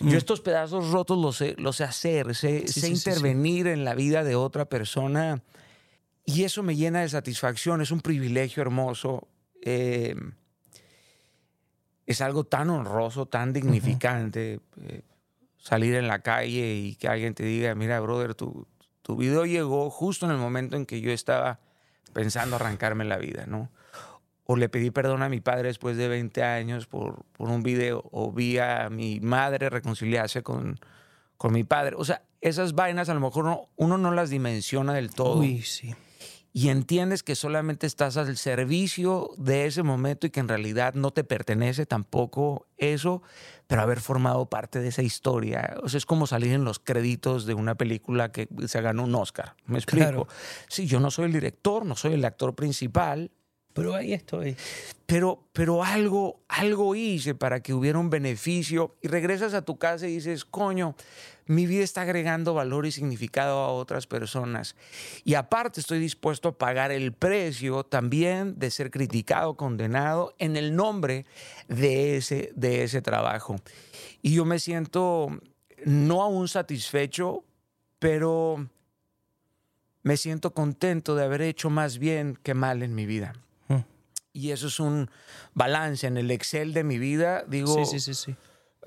[0.00, 0.08] Mm.
[0.10, 3.10] yo estos pedazos rotos los sé, los sé hacer, sé, Sí, sé sí, sí, sí.
[3.10, 5.42] intervenir en la vida de otra persona.
[6.30, 9.26] Y eso me llena de satisfacción, es un privilegio hermoso.
[9.62, 10.14] Eh,
[12.06, 15.02] es algo tan honroso, tan dignificante eh,
[15.58, 18.66] salir en la calle y que alguien te diga, mira, brother, tu,
[19.02, 21.60] tu video llegó justo en el momento en que yo estaba
[22.12, 23.70] pensando arrancarme la vida, ¿no?
[24.44, 28.02] O le pedí perdón a mi padre después de 20 años por, por un video,
[28.12, 30.78] o vi a mi madre reconciliarse con,
[31.36, 31.96] con mi padre.
[31.98, 35.60] O sea, esas vainas a lo mejor no- uno no las dimensiona del todo Uy,
[35.62, 35.94] sí.
[36.58, 41.12] Y entiendes que solamente estás al servicio de ese momento y que en realidad no
[41.12, 43.22] te pertenece tampoco eso,
[43.68, 45.76] pero haber formado parte de esa historia.
[45.84, 49.14] O sea, es como salir en los créditos de una película que se ganó un
[49.14, 49.54] Oscar.
[49.66, 50.04] ¿Me explico?
[50.04, 50.28] Claro.
[50.68, 53.30] Sí, yo no soy el director, no soy el actor principal,
[53.72, 54.56] Pero ahí estoy.
[55.06, 60.08] pero, pero algo, algo hice para que hubiera un beneficio y regresas a tu casa
[60.08, 60.96] y dices, coño,
[61.48, 64.76] mi vida está agregando valor y significado a otras personas.
[65.24, 70.76] Y aparte estoy dispuesto a pagar el precio también de ser criticado, condenado en el
[70.76, 71.24] nombre
[71.66, 73.56] de ese, de ese trabajo.
[74.20, 75.30] Y yo me siento
[75.84, 77.44] no aún satisfecho,
[77.98, 78.68] pero
[80.02, 83.34] me siento contento de haber hecho más bien que mal en mi vida.
[83.68, 83.80] Mm.
[84.34, 85.10] Y eso es un
[85.54, 87.44] balance en el Excel de mi vida.
[87.48, 88.36] Digo, Sí, sí, sí, sí.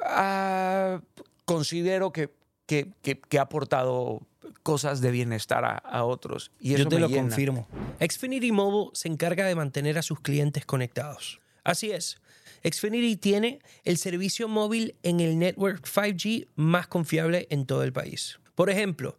[0.06, 1.02] ah,
[1.46, 2.30] considero que,
[2.72, 4.22] que, que- que ha aportado
[4.64, 6.52] cosas de bienestar a, a otros.
[6.60, 7.22] Y eso Yo te me lo llena.
[7.24, 7.68] confirmo.
[8.00, 11.42] Xfinity Mobile se encarga de mantener a sus clientes conectados.
[11.66, 12.22] Así es.
[12.64, 18.40] Xfinity tiene el servicio móvil en el network 5G más confiable en todo el país.
[18.56, 19.18] Por ejemplo,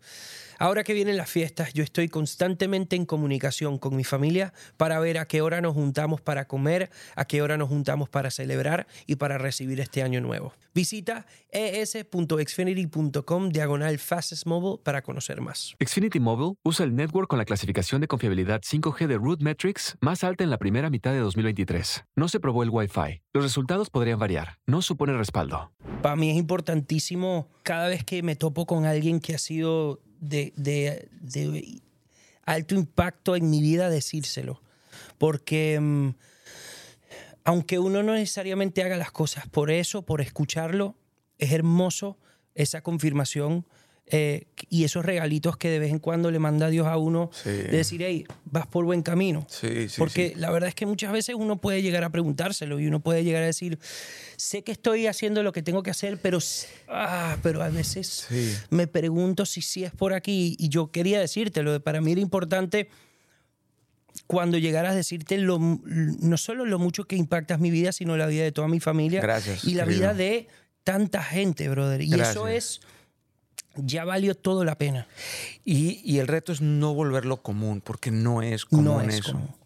[0.62, 5.18] ahora que vienen las fiestas, yo estoy constantemente en comunicación con mi familia para ver
[5.18, 9.16] a qué hora nos juntamos para comer, a qué hora nos juntamos para celebrar y
[9.16, 10.54] para recibir este año nuevo.
[10.72, 15.74] Visita es.xfinity.com diagonal fastest mobile para conocer más.
[15.84, 20.22] Xfinity Mobile usa el network con la clasificación de confiabilidad 5G de Root Metrics más
[20.22, 22.04] alta en la primera mitad de 2023.
[22.14, 23.20] No se probó el Wi-Fi.
[23.32, 24.58] Los resultados podrían variar.
[24.66, 25.72] No supone respaldo.
[26.02, 30.52] Para mí es importantísimo cada vez que me topo con alguien que ha sido de,
[30.56, 31.80] de- de
[32.44, 34.62] alto impacto en mi vida decírselo.
[35.18, 36.10] Porque mm,
[37.44, 40.96] aunque uno no necesariamente haga las cosas por eso, por escucharlo,
[41.38, 42.18] es hermoso
[42.54, 43.66] esa confirmación
[44.06, 47.48] eh, y esos regalitos que de vez en cuando le manda Dios a uno Sí.
[47.50, 49.46] de decir, hey, vas por buen camino.
[49.48, 52.86] Sí, sí, Porque la verdad es que muchas veces uno puede llegar a preguntárselo y
[52.88, 53.78] uno puede llegar a decir,
[54.36, 56.38] sé que estoy haciendo lo que tengo que hacer, pero,
[56.88, 58.26] ah, pero a veces
[58.70, 60.56] me pregunto si sí es por aquí.
[60.58, 62.88] Y yo quería decírtelo, para mí era importante
[64.26, 68.26] cuando llegaras a decirte lo, no solo lo mucho que impactas mi vida, sino la
[68.26, 70.00] vida de toda mi familia Gracias, y la querido.
[70.00, 70.48] vida de
[70.84, 72.02] tanta gente, brother.
[72.02, 72.80] Y eso es,
[73.76, 75.06] ya valió todo la pena.
[75.64, 79.32] Y, y el reto es no volverlo común, porque no es común no es eso.
[79.32, 79.56] como,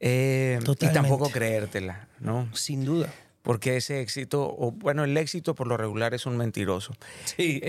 [0.00, 2.48] Eh, y tampoco creértela, ¿no?
[2.54, 3.12] sin duda.
[3.42, 6.94] Porque ese éxito, o bueno, el éxito por lo regular es un mentiroso.
[7.24, 7.60] Sí.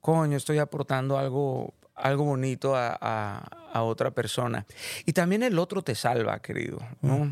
[0.00, 4.66] coño, estoy aportando algo, algo bonito a, a- a otra persona.
[5.06, 7.16] Y también el otro te salva, querido, ¿no?
[7.16, 7.28] O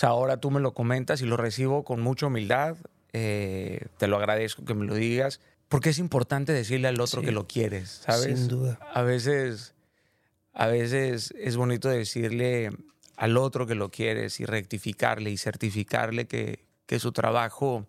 [0.00, 2.76] sea, ahora tú me lo comentas y lo recibo con mucha humildad.
[3.14, 5.40] eh, te lo agradezco que me lo digas.
[5.70, 7.26] Porque es importante decirle al otro Sí.
[7.26, 8.38] que lo quieres, ¿sabes?
[8.38, 8.78] Sin duda.
[8.92, 9.74] A veces,
[10.52, 12.70] a veces es bonito decirle
[13.16, 17.86] al otro que lo quieres y rectificarle y certificarle que, que su trabajo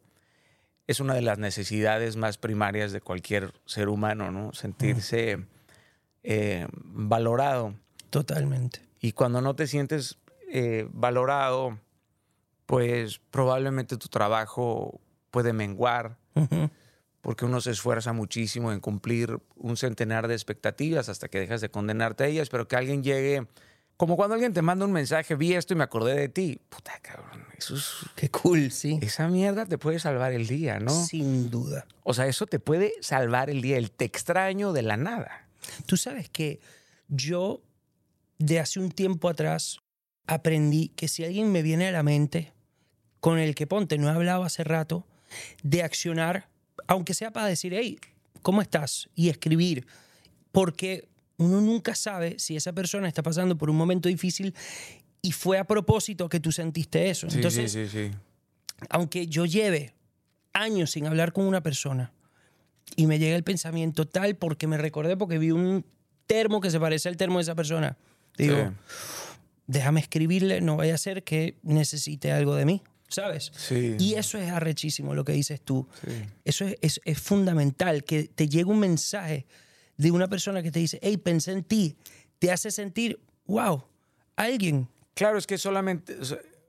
[0.87, 4.53] es una de las necesidades más primarias de cualquier ser humano, ¿no?
[4.53, 5.37] Sentirse
[6.23, 7.75] eh, valorado.
[8.09, 8.81] Totalmente.
[9.01, 10.17] Y cuando no te sientes
[10.51, 11.77] eh, valorado,
[12.69, 15.01] pues probablemente tu trabajo
[15.31, 16.19] puede menguar,
[17.21, 21.71] porque uno se esfuerza muchísimo en cumplir un centenar de expectativas hasta que dejas de
[21.71, 23.47] condenarte a ellas, pero que alguien llegue,
[23.97, 26.61] como cuando alguien te manda un mensaje, vi esto y me acordé de ti.
[26.69, 28.99] Puta cabrón, eso es- Qué cool, sí.
[29.01, 30.91] esa mierda te puede salvar el día, ¿no?
[30.91, 31.87] Sin duda.
[32.03, 35.47] O sea, eso te puede salvar el día, el te extraño de la nada.
[35.87, 36.59] Tú sabes que
[37.07, 37.63] yo
[38.37, 39.79] de hace un tiempo atrás
[40.27, 42.53] aprendí que si alguien me viene a la mente
[43.19, 45.05] con el que ponte, no he hablado hace rato,
[45.63, 46.47] de accionar,
[46.87, 47.99] aunque sea para decir, hey,
[48.41, 49.09] ¿cómo estás?
[49.15, 49.85] Y escribir.
[50.51, 54.53] Porque uno nunca sabe si esa persona está pasando por un momento difícil
[55.21, 57.27] y fue a propósito que tú sentiste eso.
[57.31, 58.11] Entonces, sí, sí.
[58.89, 59.93] aunque yo lleve
[60.53, 62.11] años sin hablar con una persona
[62.95, 65.85] y me llega el pensamiento tal porque me recordé porque vi un
[66.25, 67.97] termo que se parece al termo de esa persona.
[68.37, 68.73] Digo,
[69.67, 73.51] déjame escribirle, no vaya a ser que necesite algo de mí, ¿sabes?
[73.55, 73.95] Sí.
[73.99, 75.87] Y eso es arrechísimo lo que dices tú.
[76.05, 76.11] Sí.
[76.45, 79.45] Eso es, es- es fundamental, que te llegue un mensaje
[79.97, 81.97] de una persona que te dice, hey, pensé en ti,
[82.39, 83.83] te hace sentir, wow,
[84.37, 84.87] alguien.
[85.13, 86.15] Claro, es que solamente,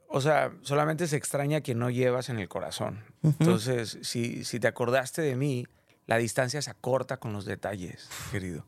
[0.09, 3.05] o sea, solamente se extraña a quien no llevas en el corazón.
[3.23, 5.67] Entonces, si, si te acordaste de mí,
[6.07, 8.67] la distancia se acorta con los detalles, querido.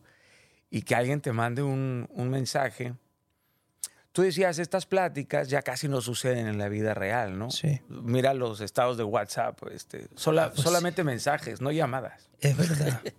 [0.70, 2.94] Y que alguien te mande un, un mensaje.
[4.12, 7.51] Tú decías, estas pláticas ya casi no suceden en la vida real, ¿no?
[7.51, 7.81] Sí.
[7.88, 12.29] Mira los estados de WhatsApp, este, sola- pues solamente mensajes, no llamadas.
[12.40, 13.01] Es verdad.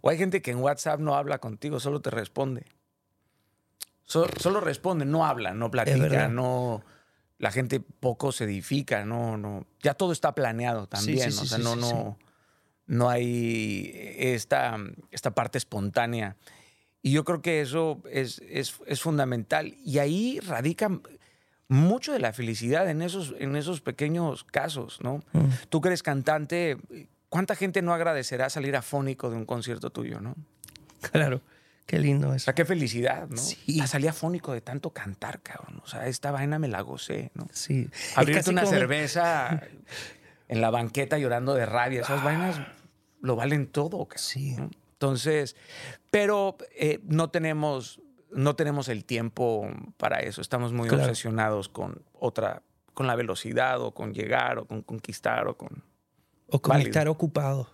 [0.00, 2.64] O hay gente que en WhatsApp no habla contigo, solo te responde.
[4.04, 6.84] So- solo responde, no habla, no platica, no.
[7.38, 9.66] La gente poco se edifica, no, no.
[9.82, 11.32] Ya todo está planeado también.
[11.32, 12.18] sí, o sea, sí, no, no,
[12.86, 14.76] no hay esta,
[15.10, 16.36] esta parte espontánea.
[17.02, 19.74] Y yo creo que eso es, es, es fundamental.
[19.84, 20.90] Y ahí radica
[21.68, 25.18] mucho de la felicidad en esos, en esos pequeños casos, ¿no?
[25.32, 25.44] Mm.
[25.68, 26.76] Tú que eres cantante,
[27.28, 30.34] ¿cuánta gente no agradecerá salir afónico de un concierto tuyo, no?
[31.04, 31.40] O claro,
[31.86, 32.46] qué lindo eso.
[32.46, 33.36] sea, qué felicidad, ¿no?
[33.36, 33.78] Sí.
[33.80, 35.80] Ah, Salí afónico de tanto cantar, cabrón.
[35.84, 37.46] O sea, esta vaina me la gocé, ¿no?
[37.52, 37.88] Sí.
[38.16, 39.60] Abrirte una como- cerveza
[40.48, 42.00] en la banqueta llorando de rabia.
[42.00, 42.60] Esas vainas
[43.20, 44.56] lo valen todo, cabrón, Sí.
[44.56, 44.70] ¿no?
[44.98, 45.54] Entonces,
[46.10, 50.40] pero eh, no tenemos no tenemos el tiempo para eso.
[50.42, 51.04] Estamos muy Claro.
[51.04, 55.82] obsesionados con otra, con la velocidad o con llegar o con conquistar o con
[56.50, 56.90] O con Válido.
[56.90, 57.70] estar ocupado.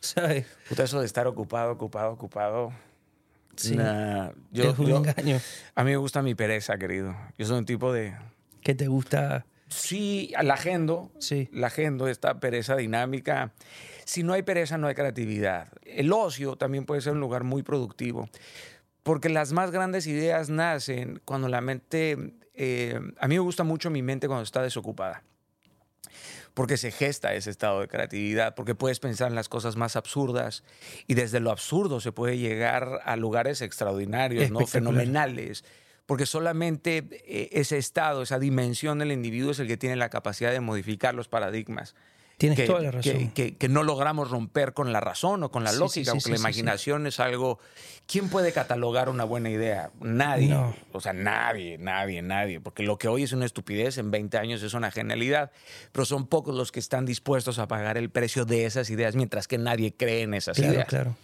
[0.00, 0.46] ¿Sabes?
[0.68, 2.72] Puta, eso de estar ocupado, ocupado, ocupado.
[3.56, 3.74] Sí.
[3.76, 5.40] Nah, yo, es un yo- engaño.
[5.74, 7.14] a mí me gusta mi pereza, querido.
[7.36, 8.16] Yo soy un tipo de.
[8.62, 9.44] Que te gusta.
[9.68, 11.10] Sí, la agendo.
[11.18, 11.48] Sí.
[11.52, 13.52] La agendo, esta pereza dinámica.
[14.04, 15.68] Si no hay pereza, no hay creatividad.
[15.82, 18.28] El ocio también puede ser un lugar muy productivo.
[19.02, 22.34] Porque las más grandes ideas nacen cuando la mente.
[22.54, 25.22] eh, a mí me gusta mucho mi mente cuando está desocupada.
[26.54, 30.64] Porque se gesta ese estado de creatividad, porque puedes pensar en las cosas más absurdas
[31.06, 34.60] y desde lo absurdo se puede llegar a lugares extraordinarios, ¿no?
[34.66, 35.64] Fenomenales.
[36.08, 40.50] Porque solamente eh, ese estado, esa dimensión del individuo es el que tiene la capacidad
[40.50, 41.94] de modificar los paradigmas.
[42.38, 43.12] Tienes que, toda la razón.
[43.12, 46.30] que- que- que no logramos romper con la razón o con la Sí, lógica, sí,
[46.30, 47.58] la imaginación es algo...
[48.06, 49.90] ¿Quién puede catalogar una buena idea?
[50.00, 50.48] Nadie.
[50.48, 50.74] No.
[50.92, 52.58] O sea, nadie, nadie, nadie.
[52.58, 55.50] Porque lo que hoy es una estupidez, en 20 años es una genialidad.
[55.92, 59.46] Pero son pocos los que están dispuestos a pagar el precio de esas ideas, mientras
[59.46, 60.88] que nadie cree en esas claro, ideas.
[60.88, 61.16] claro.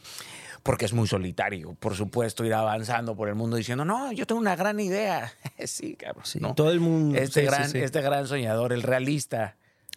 [0.64, 4.40] Porque es muy solitario, por supuesto, ir avanzando por el mundo diciendo, no, yo tengo
[4.40, 5.32] una gran idea.
[5.66, 6.24] sí, cabrón.
[6.24, 6.54] Sí, ¿no?
[6.56, 7.16] todo el mundo.
[7.18, 7.78] Este, sí, sí, gran, sí.
[7.78, 9.56] este gran soñador, el realista,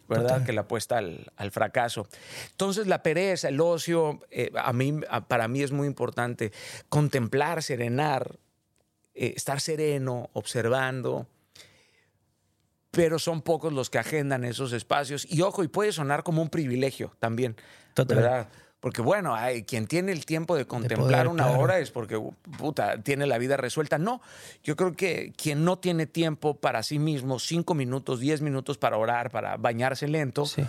[0.10, 0.28] ¿verdad?
[0.28, 0.46] Total.
[0.46, 2.08] Que le apuesta al, al fracaso.
[2.52, 6.52] Entonces, la pereza, el ocio, eh, a mí, a- para mí es muy importante
[6.90, 8.38] contemplar, serenar,
[9.16, 11.28] eh, estar sereno, observando.
[12.92, 15.26] Pero son pocos los que agendan esos espacios.
[15.32, 17.56] Y ojo, y puede sonar como un privilegio también,
[17.94, 18.18] Total.
[18.18, 18.48] ¿verdad?
[18.80, 21.60] Porque bueno, hay, quien tiene el tiempo de contemplar poder, una claro.
[21.60, 22.22] hora es porque,
[22.60, 23.98] puta, tiene la vida resuelta.
[23.98, 24.22] No,
[24.64, 28.98] yo creo que quien no tiene tiempo para sí mismo, cinco minutos, diez minutos para
[28.98, 30.64] orar, para bañarse lento, Sí.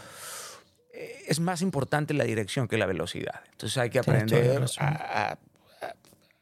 [1.27, 3.43] es más importante la dirección que la velocidad.
[3.53, 4.87] Entonces hay que aprender a,
[5.33, 5.39] a-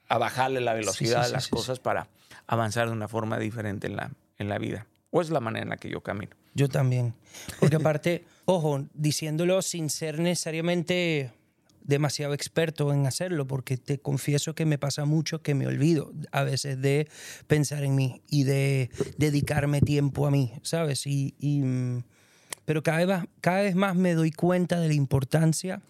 [0.08, 2.06] a bajarle la velocidad sí, a las cosas para
[2.46, 4.86] avanzar de una forma diferente en la, en la vida.
[5.10, 6.30] O es la manera en la que yo camino.
[6.54, 7.12] Yo también.
[7.58, 11.32] Porque aparte, ojo, diciéndolo sin ser necesariamente
[11.86, 16.42] demasiado experto en hacerlo, porque te confieso que me pasa mucho que me olvido a
[16.42, 17.08] veces de
[17.46, 21.06] pensar en mí y de dedicarme tiempo a mí, ¿sabes?
[21.06, 22.02] Y, mm,
[22.64, 25.80] pero cada vez, más, cada vez más me doy cuenta de la importancia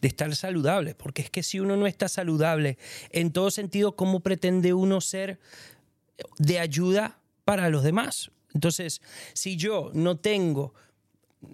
[0.00, 2.78] de estar saludable, porque es que si uno no está saludable
[3.10, 5.38] en todo sentido, ¿cómo pretende uno ser
[6.38, 8.30] de ayuda para los demás?
[8.54, 9.02] Entonces,
[9.34, 10.74] si yo no tengo,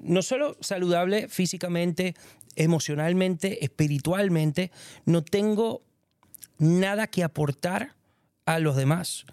[0.03, 2.15] no solo saludable físicamente,
[2.57, 4.71] emocionalmente, espiritualmente,
[5.05, 5.83] no tengo
[6.59, 7.95] nada que aportar
[8.47, 9.25] a los demás.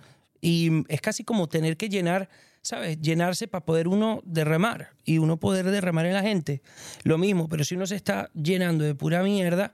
[0.42, 2.30] Y es casi como tener que llenar,
[2.62, 3.00] ¿sabes?
[3.02, 6.62] Llenarse para poder uno derramar y uno poder derramar en la gente.
[7.04, 9.74] Lo mismo, pero si uno se está llenando de pura mierda,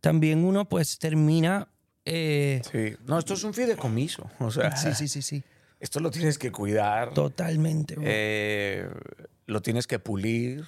[0.00, 1.68] también uno pues termina...
[2.04, 2.94] eh, Sí.
[3.06, 4.30] No, esto es un fideicomiso.
[4.40, 5.42] O sea, sí, sí, sí, sí.
[5.80, 7.12] esto lo tienes que cuidar.
[7.12, 7.96] Totalmente.
[8.02, 8.88] eh,
[9.46, 10.64] lo tienes que pulir,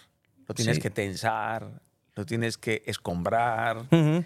[0.47, 0.83] lo tienes Sí.
[0.83, 1.81] que tensar,
[2.19, 3.79] lo tienes que escombrar.
[3.93, 4.25] Ujú.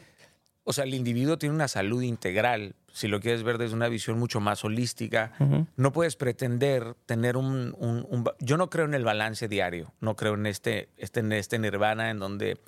[0.64, 2.74] O sea, el individuo tiene una salud integral.
[2.90, 5.66] Si lo quieres ver desde una visión mucho más holística, Ujú.
[5.76, 10.16] no puedes pretender tener un, un- un Yo no creo en el balance diario, no
[10.16, 12.58] creo en este, este, en este nirvana en donde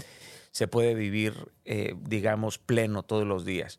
[0.51, 1.33] se puede vivir,
[1.65, 3.79] eh, digamos, pleno todos los días.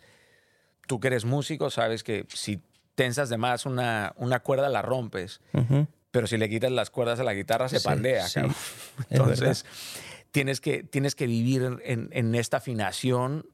[0.88, 2.60] Tú que eres músico, sabes que si
[2.96, 5.42] tensas de más una, una cuerda, la rompes.
[5.54, 5.88] Ujú.
[6.12, 8.28] Pero si le quitas las cuerdas a la guitarra, se Sí, pandea.
[8.30, 8.40] sí,
[9.10, 9.66] Entonces,
[10.36, 13.46] tienes que, tienes que vivir en, en- esta afinación,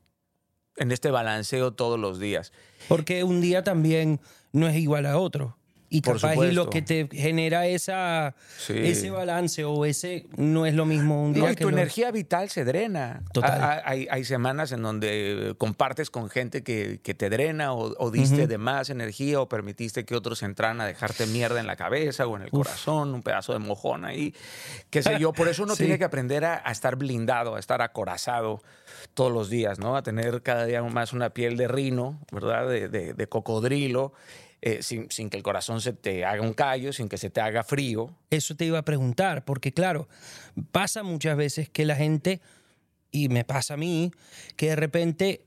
[0.78, 2.52] en este balanceo todos los días.
[2.88, 4.20] Porque un día también
[4.52, 5.60] no es igual a otro.
[5.93, 8.73] Y Por capaz y lo que te genera esa, Sí.
[8.77, 12.12] ese balance o ese no es lo mismo un día No, y que tu energía
[12.12, 13.23] vital se drena.
[13.34, 13.62] Total.
[13.62, 17.93] Ha- ha- Hay, hay semanas en donde compartes con gente que, que te drena o,
[17.97, 18.47] o diste Ujú.
[18.47, 22.38] de más energía o permitiste que otros entraran a dejarte mierda en la cabeza o
[22.38, 24.34] en el corazón, un pedazo de mojón ahí,
[24.91, 25.34] qué sé yo.
[25.34, 25.84] Por eso uno Sí.
[25.84, 28.63] tiene que aprender a, a estar blindado, a estar acorazado
[29.13, 29.97] todos los días, ¿no?
[29.97, 32.69] A tener cada día más una piel de rino, ¿verdad?
[32.69, 34.13] De, de- de cocodrilo,
[34.62, 37.41] eh, sin, sin que el corazón se te haga un callo, sin que se te
[37.41, 38.15] haga frío.
[38.30, 40.08] Eso te iba a preguntar, porque claro,
[40.71, 42.41] pasa muchas veces que la gente,
[43.12, 44.12] y me pasa a mí,
[44.56, 45.45] que de repente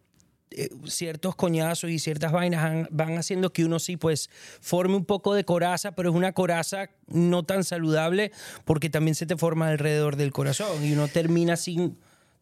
[0.57, 5.05] eh, ciertos coñazos y ciertas vainas han- van haciendo que uno sí pues forme un
[5.05, 8.31] poco de coraza, pero es una coraza no tan saludable
[8.65, 11.99] porque también se te forma alrededor del corazón y uno termina sin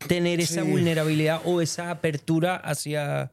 [0.09, 0.69] tener esa Sí.
[0.71, 3.31] vulnerabilidad o esa apertura hacia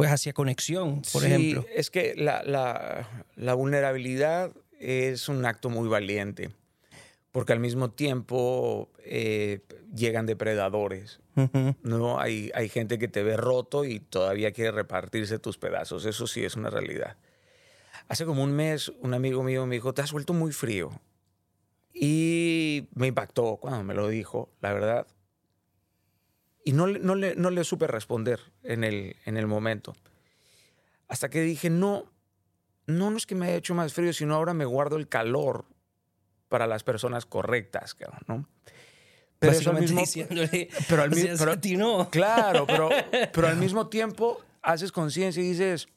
[0.00, 1.64] pues hacia conexión, por Sí, ejemplo.
[1.74, 6.50] Es que la, la- la vulnerabilidad es un acto muy valiente,
[7.32, 9.60] porque al mismo tiempo eh,
[9.94, 11.20] llegan depredadores.
[11.82, 12.20] ¿no?
[12.20, 16.04] Hay, hay gente que te ve roto y todavía quiere repartirse tus pedazos.
[16.04, 17.16] Eso sí es una realidad.
[18.08, 20.90] Hace como un mes, un amigo mío me dijo, te has vuelto muy frío.
[21.92, 25.06] Y me impactó cuando me lo dijo, la verdad.
[26.64, 29.94] Y no, le- no, le, no le supe responder en el, en el momento.
[31.08, 32.04] Hasta que dije, no,
[32.86, 35.64] no, no es que me haya hecho más frío, sino ahora me guardo el calor
[36.48, 37.96] para las personas correctas,
[38.26, 38.46] ¿no?
[39.38, 42.10] Pero eso al mismo- diciéndole, pero al o mi- sea, pero- a ti no.
[42.10, 42.88] Claro, pero,
[43.32, 45.88] pero al mismo tiempo haces conciencia y dices,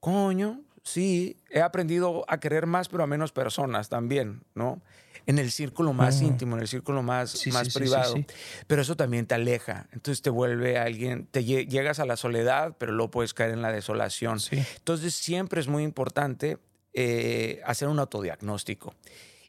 [0.00, 4.80] coño, sí, he aprendido a querer más, pero a menos personas también, ¿no?
[5.26, 8.14] En el círculo más íntimo, en el círculo más, Sí, más sí, privado.
[8.14, 8.26] sí.
[8.66, 9.86] Pero eso también te aleja.
[9.92, 13.62] Entonces te vuelve alguien, te lle- llegas a la soledad, pero luego puedes caer en
[13.62, 14.38] la desolación.
[14.50, 16.58] Entonces siempre es muy importante
[16.92, 18.94] eh, hacer un autodiagnóstico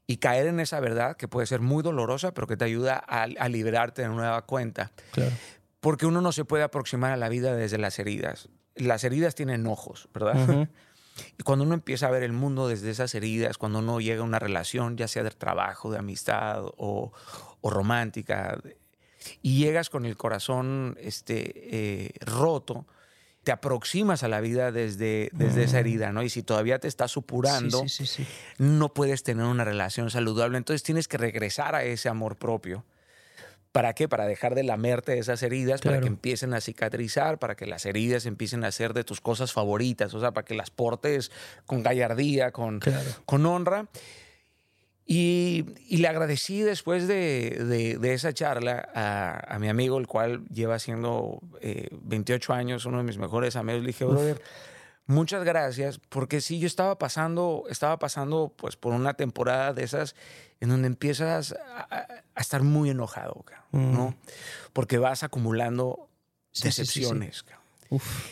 [0.07, 3.23] y caer en esa verdad que puede ser muy dolorosa, pero que te ayuda a,
[3.23, 4.91] a liberarte de nueva cuenta.
[5.11, 5.31] Claro.
[5.79, 8.49] Porque uno no se puede aproximar a la vida desde las heridas.
[8.75, 10.35] Las heridas tienen ojos, ¿verdad?
[10.49, 10.67] Ujú.
[11.37, 14.25] Y cuando uno empieza a ver el mundo desde esas heridas, cuando uno llega a
[14.25, 17.11] una relación, ya sea de trabajo, de amistad o,
[17.61, 18.59] o romántica,
[19.41, 22.85] y llegas con el corazón este, eh, roto,
[23.43, 26.23] te aproximas a la vida desde, desde esa herida, ¿no?
[26.23, 28.29] Y si todavía te estás supurando, Sí, sí, sí, sí.
[28.57, 30.57] no puedes tener una relación saludable.
[30.57, 32.83] Entonces tienes que regresar a ese amor propio.
[33.75, 34.07] ¿Para qué?
[34.07, 38.25] Para dejar de lamerte esas heridas, para que empiecen a cicatrizar, para que las heridas
[38.25, 41.29] empiecen a ser de tus cosas favoritas, o sea, para que las portes
[41.65, 43.09] con gallardía, con, Claro.
[43.25, 43.87] con honra.
[45.05, 50.07] Y, y le agradecí después de, de- de esa charla a, a mi amigo, el
[50.07, 53.81] cual lleva siendo eh, 28 años, uno de mis mejores amigos.
[53.81, 54.41] Le dije, brother,
[55.07, 60.15] muchas gracias, porque sí, yo estaba pasando, estaba pasando pues por una temporada de esas
[60.59, 61.87] en donde empiezas a,
[62.35, 64.09] a estar muy enojado, ¿no?
[64.09, 64.15] Mm.
[64.73, 66.09] Porque vas acumulando
[66.51, 66.99] Sí, sí, sí, sí.
[67.01, 67.45] decepciones.
[67.89, 68.25] Uf.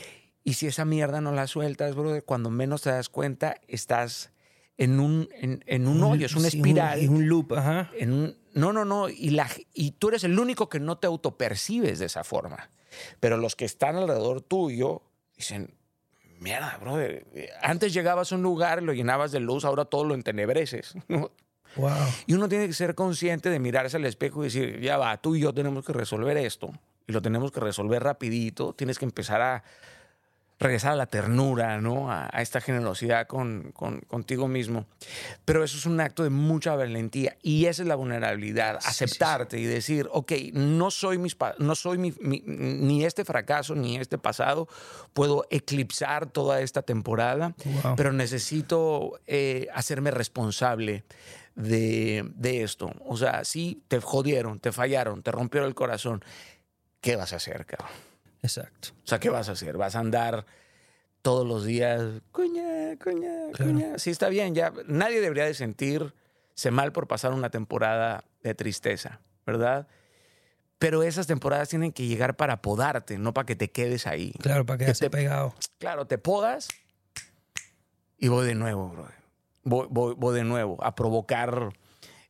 [0.46, 4.32] Y si esa mierda no la sueltas, brother, cuando menos te das cuenta, estás
[4.78, 7.00] en un, en, en un hoyo, es una Sí, espiral.
[7.00, 7.92] Es un loop, ajá.
[7.98, 9.10] en un- no, no, no.
[9.10, 12.70] Y, la, y tú eres el único que no te autopercibes de esa forma.
[13.20, 15.02] Pero los que están alrededor tuyo
[15.36, 15.74] dicen,
[16.44, 20.04] mierda, brother, eh, antes llegabas a un lugar y lo llenabas de luz, ahora todo
[20.04, 20.94] lo entenebreces.
[21.08, 21.32] ¿no?
[21.76, 21.92] Wow.
[22.28, 25.36] Y uno tiene que ser consciente de mirarse al espejo y decir, ya va, tú
[25.36, 26.72] y yo tenemos que resolver esto.
[27.08, 28.74] Y lo tenemos que resolver rapidito.
[28.74, 29.64] Tienes que empezar a
[30.60, 32.10] regresar a la ternura, ¿no?
[32.12, 34.86] A, a esta generosidad con, con- contigo mismo.
[35.46, 37.36] Pero eso es un acto de mucha valentía.
[37.42, 38.80] Y esa es la vulnerabilidad.
[38.80, 39.04] Sí, sí, sí.
[39.04, 43.98] Aceptarte y decir, ok, no soy, mis no soy mi- mi- ni este fracaso ni
[43.98, 44.68] este pasado.
[45.14, 47.96] Puedo eclipsar toda esta temporada Wow.
[47.98, 51.04] pero necesito eh, hacerme responsable
[51.56, 52.92] de, de esto.
[53.06, 56.24] O sea, sí, te jodieron, te fallaron, te rompieron el corazón.
[57.02, 57.90] ¿Qué vas a hacer, cabrón?
[58.44, 58.90] Exacto.
[59.04, 59.78] O sea, ¿qué vas a hacer?
[59.78, 60.46] ¿Vas a andar
[61.24, 63.72] todos los días, cuña, cuña, Claro.
[63.72, 63.98] cuña?
[63.98, 64.72] Sí, está bien, ya.
[64.86, 66.14] Nadie debería de sentirse
[66.72, 69.88] mal por pasar una temporada de tristeza, ¿verdad?
[70.80, 74.34] Pero esas temporadas tienen que llegar para podarte, no para que te quedes ahí.
[74.42, 75.56] Claro, para quedarse te- pegado.
[75.80, 76.68] Claro, te podas
[78.18, 79.08] y voy de nuevo, bro.
[79.64, 81.70] Voy, voy- voy de nuevo a provocar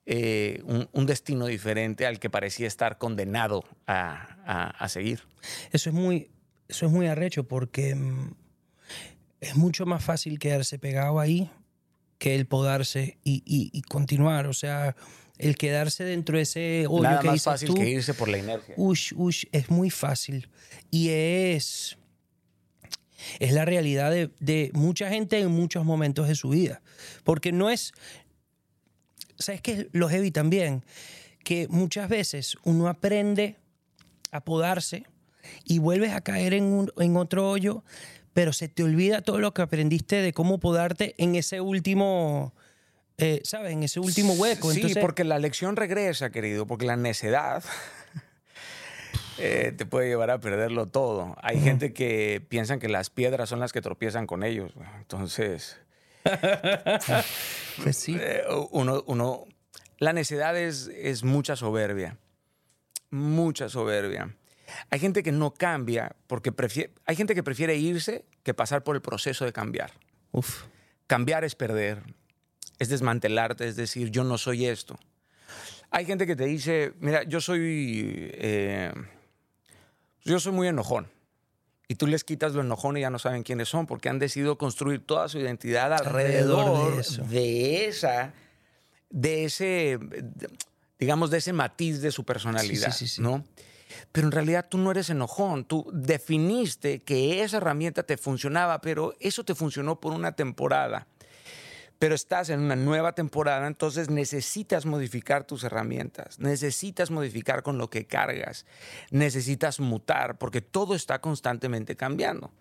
[0.06, 5.22] eh, un, un destino diferente al que parecía estar condenado a, a- a seguir.
[5.72, 6.30] Eso es muy,
[6.68, 8.36] eso es muy arrecho porque mm,
[9.42, 11.50] es mucho más fácil quedarse pegado ahí
[12.18, 14.48] que el podarse y, y- y continuar.
[14.48, 14.96] O sea,
[15.38, 18.30] el quedarse dentro de ese hoyo Nada que más dices fácil tú, que irse por
[18.30, 18.76] la inercia.
[18.78, 20.48] ush, ush, es muy fácil.
[20.92, 21.98] Y es,
[23.40, 26.82] es la realidad de, de mucha gente en muchos momentos de su vida.
[27.24, 27.94] Porque no es,
[29.44, 29.88] ¿sabes qué?
[29.92, 30.84] Lo heavy también,
[31.44, 33.58] que muchas veces uno aprende
[34.32, 35.06] a podarse
[35.66, 37.84] y vuelves a caer en, un- en otro hoyo,
[38.34, 42.54] pero se te olvida todo lo que aprendiste de cómo podarte en ese último,
[43.18, 43.74] eh, ¿sabes?
[43.74, 44.72] En ese último hueco.
[44.72, 47.64] Sí, Entonces, porque la lección regresa, querido, porque la necedad
[49.38, 51.36] eh, te puede llevar a perderlo todo.
[51.42, 54.72] Hay gente que piensan que las piedras son las que tropiezan con ellos.
[55.00, 55.78] Entonces,
[57.84, 58.18] pues sí.
[58.20, 59.46] Eh, uno, uno,
[60.00, 62.18] la necedad es, es mucha soberbia,
[63.10, 64.36] mucha soberbia.
[64.90, 68.96] Hay gente que no cambia porque prefiere, hay gente que prefiere irse que pasar por
[68.96, 69.92] el proceso de cambiar.
[70.32, 70.64] Uf.
[71.08, 72.02] Cambiar es perder,
[72.80, 75.00] es desmantelarte, es decir, yo no soy esto.
[75.92, 78.92] Hay gente que te dice, mira, yo soy, eh,
[80.24, 81.08] yo soy muy enojón.
[81.88, 84.58] Y tú les quitas lo enojón y ya no saben quiénes son porque han decidido
[84.58, 87.24] construir toda su identidad Alrededor de eso.
[87.24, 88.34] de esa,
[89.10, 90.00] de ese,
[90.98, 93.22] digamos, de ese matiz de su personalidad, sí, sí.
[93.22, 93.44] ¿no?
[94.12, 99.14] Pero en realidad tú no eres enojón, tú definiste que esa herramienta te funcionaba, pero
[99.20, 101.08] eso te funcionó por una temporada.
[102.04, 107.90] Pero estás en una nueva temporada, entonces necesitas modificar tus herramientas, necesitas modificar con lo
[107.90, 108.66] que cargas,
[109.10, 112.52] necesitas mutar, porque todo está constantemente cambiando.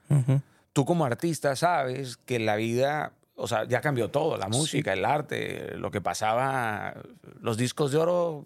[0.72, 5.05] Tú como artista sabes que la vida, o sea, ya cambió todo, la música, el
[5.05, 6.95] arte, lo que pasaba,
[7.40, 8.45] los discos de oro,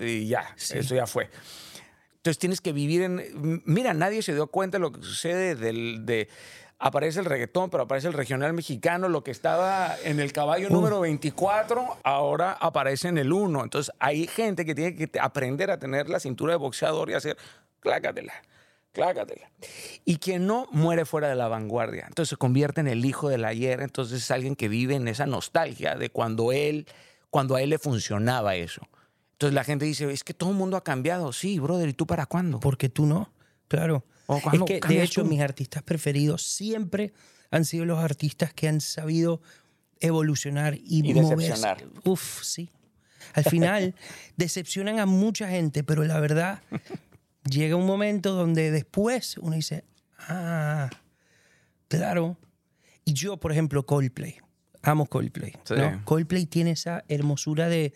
[0.00, 0.78] y ya, Sí.
[0.78, 1.30] eso ya fue.
[2.16, 3.62] Entonces tienes que vivir en...
[3.66, 6.28] Mira, nadie se dio cuenta de lo que sucede del, de...
[6.80, 10.72] Aparece el reggaetón, pero aparece el regional mexicano, lo que estaba en el caballo Uh.
[10.72, 13.64] número 24, ahora aparece en el 1.
[13.64, 17.36] Entonces hay gente que tiene que aprender a tener la cintura de boxeador y hacer,
[17.80, 18.32] clácatela,
[18.92, 19.50] clácatela.
[20.04, 22.04] Y quien no muere fuera de la vanguardia.
[22.06, 25.26] Entonces se convierte en el hijo del ayer, entonces es alguien que vive en esa
[25.26, 26.86] nostalgia de cuando él,
[27.30, 28.82] cuando a él le funcionaba eso.
[29.32, 31.32] Entonces la gente dice, es que todo el mundo ha cambiado.
[31.32, 32.60] Sí, brother, ¿y tú para cuándo?
[32.60, 33.32] Porque tú no,
[33.66, 34.04] claro.
[34.30, 35.28] ¿O Es cuándo que, de hecho, tú?
[35.28, 37.12] mis artistas preferidos siempre
[37.50, 39.40] han sido los artistas que han sabido
[40.00, 41.36] evolucionar y, Y moverse.
[41.48, 41.84] decepcionar.
[42.04, 42.70] Uf, sí.
[43.34, 43.94] Al final,
[44.36, 46.62] decepcionan a mucha gente, pero la verdad,
[47.48, 49.84] llega un momento donde después uno dice,
[50.28, 50.88] ah,
[51.88, 52.36] claro.
[53.04, 54.36] Y yo, por ejemplo, Coldplay.
[54.82, 55.52] Amo Coldplay.
[55.64, 55.74] Sí.
[55.74, 56.02] ¿no?
[56.04, 57.92] Coldplay tiene esa hermosura de,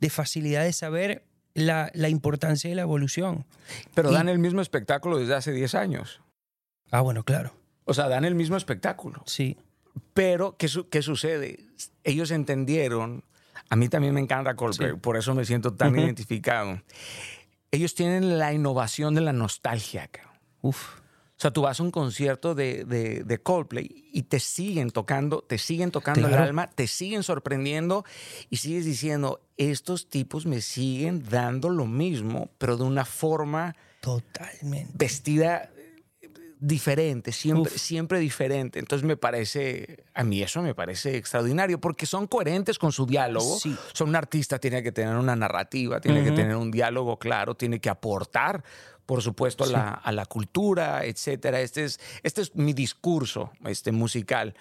[0.00, 1.24] de facilidad de saber
[1.54, 3.46] la, la importancia de la evolución.
[3.94, 6.20] Pero Y- dan el mismo espectáculo desde hace 10 años.
[6.90, 7.54] Ah, bueno, claro.
[7.84, 9.22] O sea, dan el mismo espectáculo.
[9.26, 9.56] Sí.
[10.12, 11.60] Pero, ¿qué, su- qué sucede?
[12.02, 13.24] Ellos entendieron,
[13.70, 14.96] a mí también me encanta Coldplay, Sí.
[15.00, 16.80] por eso me siento tan identificado.
[17.70, 20.08] Ellos tienen la innovación de la nostalgia.
[20.62, 21.00] Uf.
[21.36, 25.42] O sea, tú vas a un concierto de, de, de Coldplay y te siguen tocando,
[25.42, 28.04] te siguen tocando el alma, te siguen sorprendiendo
[28.50, 34.92] y sigues diciendo, estos tipos me siguen dando lo mismo, pero de una forma Totalmente.
[34.94, 36.30] vestida eh,
[36.60, 37.80] diferente, siempre, Uf.
[37.80, 38.78] siempre diferente.
[38.78, 43.58] Entonces me parece, a mí eso me parece extraordinario, porque son coherentes con su diálogo.
[43.58, 43.76] Sí.
[43.92, 47.80] Son un artista, tiene que tener una narrativa, tiene que tener un diálogo claro, tiene
[47.80, 48.62] que aportar,
[49.06, 51.60] por supuesto, a, la, a la cultura, etcétera.
[51.60, 54.54] Este es, este es mi discurso este, musical.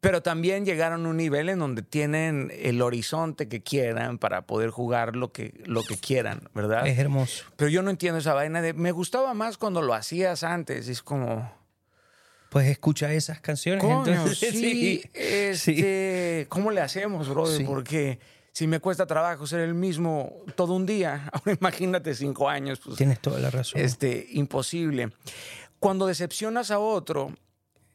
[0.00, 4.70] Pero también llegaron a un nivel en donde tienen el horizonte que quieran para poder
[4.70, 6.86] jugar lo que, lo que quieran, ¿verdad?
[6.86, 7.44] Es hermoso.
[7.56, 8.72] Pero yo no entiendo esa vaina de.
[8.72, 10.88] Me gustaba más cuando lo hacías antes.
[10.88, 11.52] Es como.
[12.48, 13.84] Pues escucha esas canciones.
[13.84, 15.02] Coño, entonces, sí.
[15.12, 17.58] este, ¿Cómo le hacemos, brother?
[17.58, 17.64] Sí.
[17.64, 18.18] Porque
[18.52, 22.96] si me cuesta trabajo ser el mismo todo un día, ahora imagínate cinco años, pues
[22.96, 23.80] Tienes toda la razón.
[23.80, 25.12] este, imposible.
[25.78, 27.32] Cuando decepcionas a otro,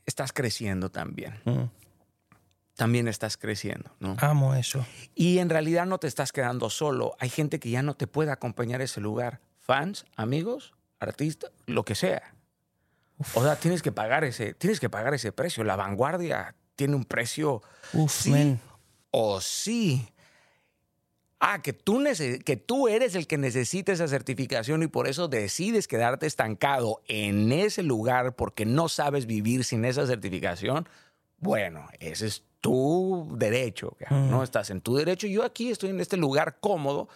[0.05, 1.39] estás creciendo también.
[1.45, 1.63] Mm.
[2.75, 4.17] También estás creciendo, ¿no?
[4.19, 4.85] Amo eso.
[5.13, 7.15] Y en realidad no te estás quedando solo.
[7.19, 9.39] Hay gente que ya no te puede acompañar a ese lugar.
[9.61, 12.33] Fans, amigos, artistas, lo que sea.
[13.33, 15.63] O sea, tienes que pagar ese, tienes que pagar ese precio.
[15.63, 17.61] La vanguardia tiene un precio
[17.93, 18.59] Uf, sí man.
[19.11, 20.09] o sí.
[21.39, 22.01] Ah, que tú,
[22.45, 27.51] que tú eres el que necesita esa certificación y por eso decides quedarte estancado en
[27.51, 30.87] ese lugar porque no sabes vivir sin esa certificación.
[31.37, 34.43] Bueno, ese es tu derecho, cabrón, ¿no?
[34.43, 35.27] Estás en tu derecho.
[35.27, 37.09] Yo aquí estoy en este lugar cómodo,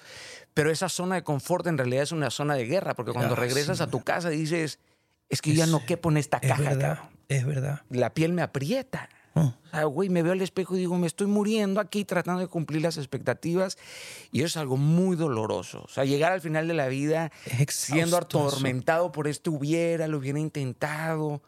[0.53, 3.37] pero esa zona de confort en realidad es una zona de guerra porque cuando Ah,
[3.37, 3.83] regresas sí.
[3.83, 4.79] a tu casa dices,
[5.29, 6.99] es que ya no quepo en esta Es caja, verdad.
[7.29, 7.81] Es verdad.
[7.89, 9.09] La piel me aprieta.
[9.41, 12.47] O sea, güey, me veo al espejo y digo, me estoy muriendo aquí tratando de
[12.47, 13.77] cumplir las expectativas.
[14.31, 15.83] Y eso es algo muy doloroso.
[15.83, 20.07] O sea, llegar al final de la vida Es exhausto siendo atormentado por este hubiera,
[20.07, 21.41] lo hubiera intentado.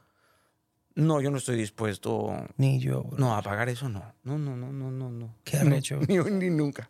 [0.96, 2.32] No, yo no estoy dispuesto.
[2.58, 3.04] Ni yo.
[3.04, 3.18] bro.
[3.18, 4.04] No, a pagar eso no.
[4.24, 5.36] No, no, no, no, no, no.
[5.44, 6.00] Qué No, arrecho.
[6.08, 6.90] ni ni nunca.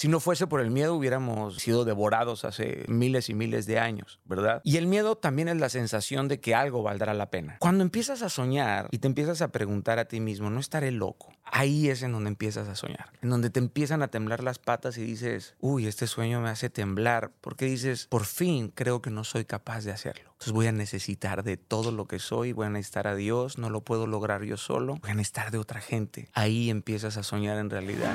[0.00, 4.20] Si no fuese por el miedo, hubiéramos sido devorados hace miles y miles de años,
[4.24, 4.60] ¿verdad?
[4.62, 7.56] Y el miedo también es la sensación de que algo valdrá la pena.
[7.58, 11.32] Cuando empiezas a soñar y te empiezas a preguntar a ti mismo, ¿no estaré loco?
[11.44, 14.98] Ahí es en donde empiezas a soñar, en donde te empiezan a temblar las patas
[14.98, 19.24] y dices, uy, este sueño me hace temblar, porque dices, por fin creo que no
[19.24, 20.30] soy capaz de hacerlo.
[20.32, 23.68] Entonces voy a necesitar de todo lo que soy, voy a necesitar a Dios, no
[23.68, 26.28] lo puedo lograr yo solo, voy a necesitar de otra gente.
[26.34, 28.14] Ahí empiezas a soñar en realidad.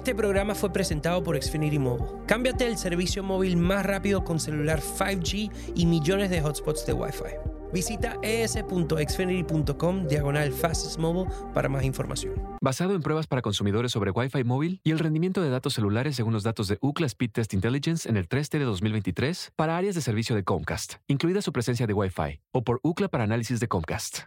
[0.00, 2.06] Este programa fue presentado por Xfinity Mobile.
[2.26, 7.50] Cámbiate el servicio móvil más rápido con celular 5G y millones de hotspots de Wi-Fi.
[7.70, 12.32] Visita es.xfinity.com diagonal fastest mobile para más información.
[12.62, 16.32] Basado en pruebas para consumidores sobre Wi-Fi móvil y el rendimiento de datos celulares según
[16.32, 20.00] los datos de UCLA Speed Test Intelligence en el 3T de 2023 para áreas de
[20.00, 24.20] servicio de Comcast, incluida su presencia de Wi-Fi, o por UCLA para análisis de Comcast.